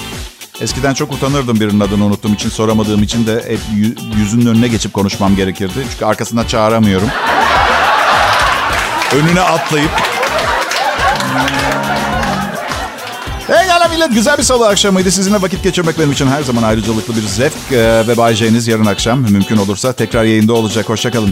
Eskiden 0.61 0.93
çok 0.93 1.13
utanırdım 1.13 1.59
birinin 1.59 1.79
adını 1.79 2.05
unuttuğum 2.05 2.33
için, 2.33 2.49
soramadığım 2.49 3.03
için 3.03 3.27
de 3.27 3.35
hep 3.47 3.59
yüzünün 4.17 4.45
önüne 4.45 4.67
geçip 4.67 4.93
konuşmam 4.93 5.35
gerekirdi. 5.35 5.73
Çünkü 5.91 6.05
arkasından 6.05 6.45
çağıramıyorum. 6.45 7.07
Önüne 9.15 9.41
atlayıp 9.41 9.91
Pekala 13.47 13.87
millet 13.87 14.13
güzel 14.13 14.37
bir 14.37 14.43
salı 14.43 14.67
akşamıydı. 14.67 15.11
Sizinle 15.11 15.41
vakit 15.41 15.63
geçirmek 15.63 15.99
benim 15.99 16.11
için 16.11 16.27
her 16.27 16.43
zaman 16.43 16.63
ayrıcalıklı 16.63 17.15
bir 17.15 17.21
zevk. 17.21 17.53
Ee, 17.71 18.07
ve 18.07 18.17
Bay 18.17 18.35
J'niz 18.35 18.67
yarın 18.67 18.85
akşam 18.85 19.19
mümkün 19.19 19.57
olursa 19.57 19.93
tekrar 19.93 20.23
yayında 20.23 20.53
olacak. 20.53 20.89
Hoşçakalın. 20.89 21.31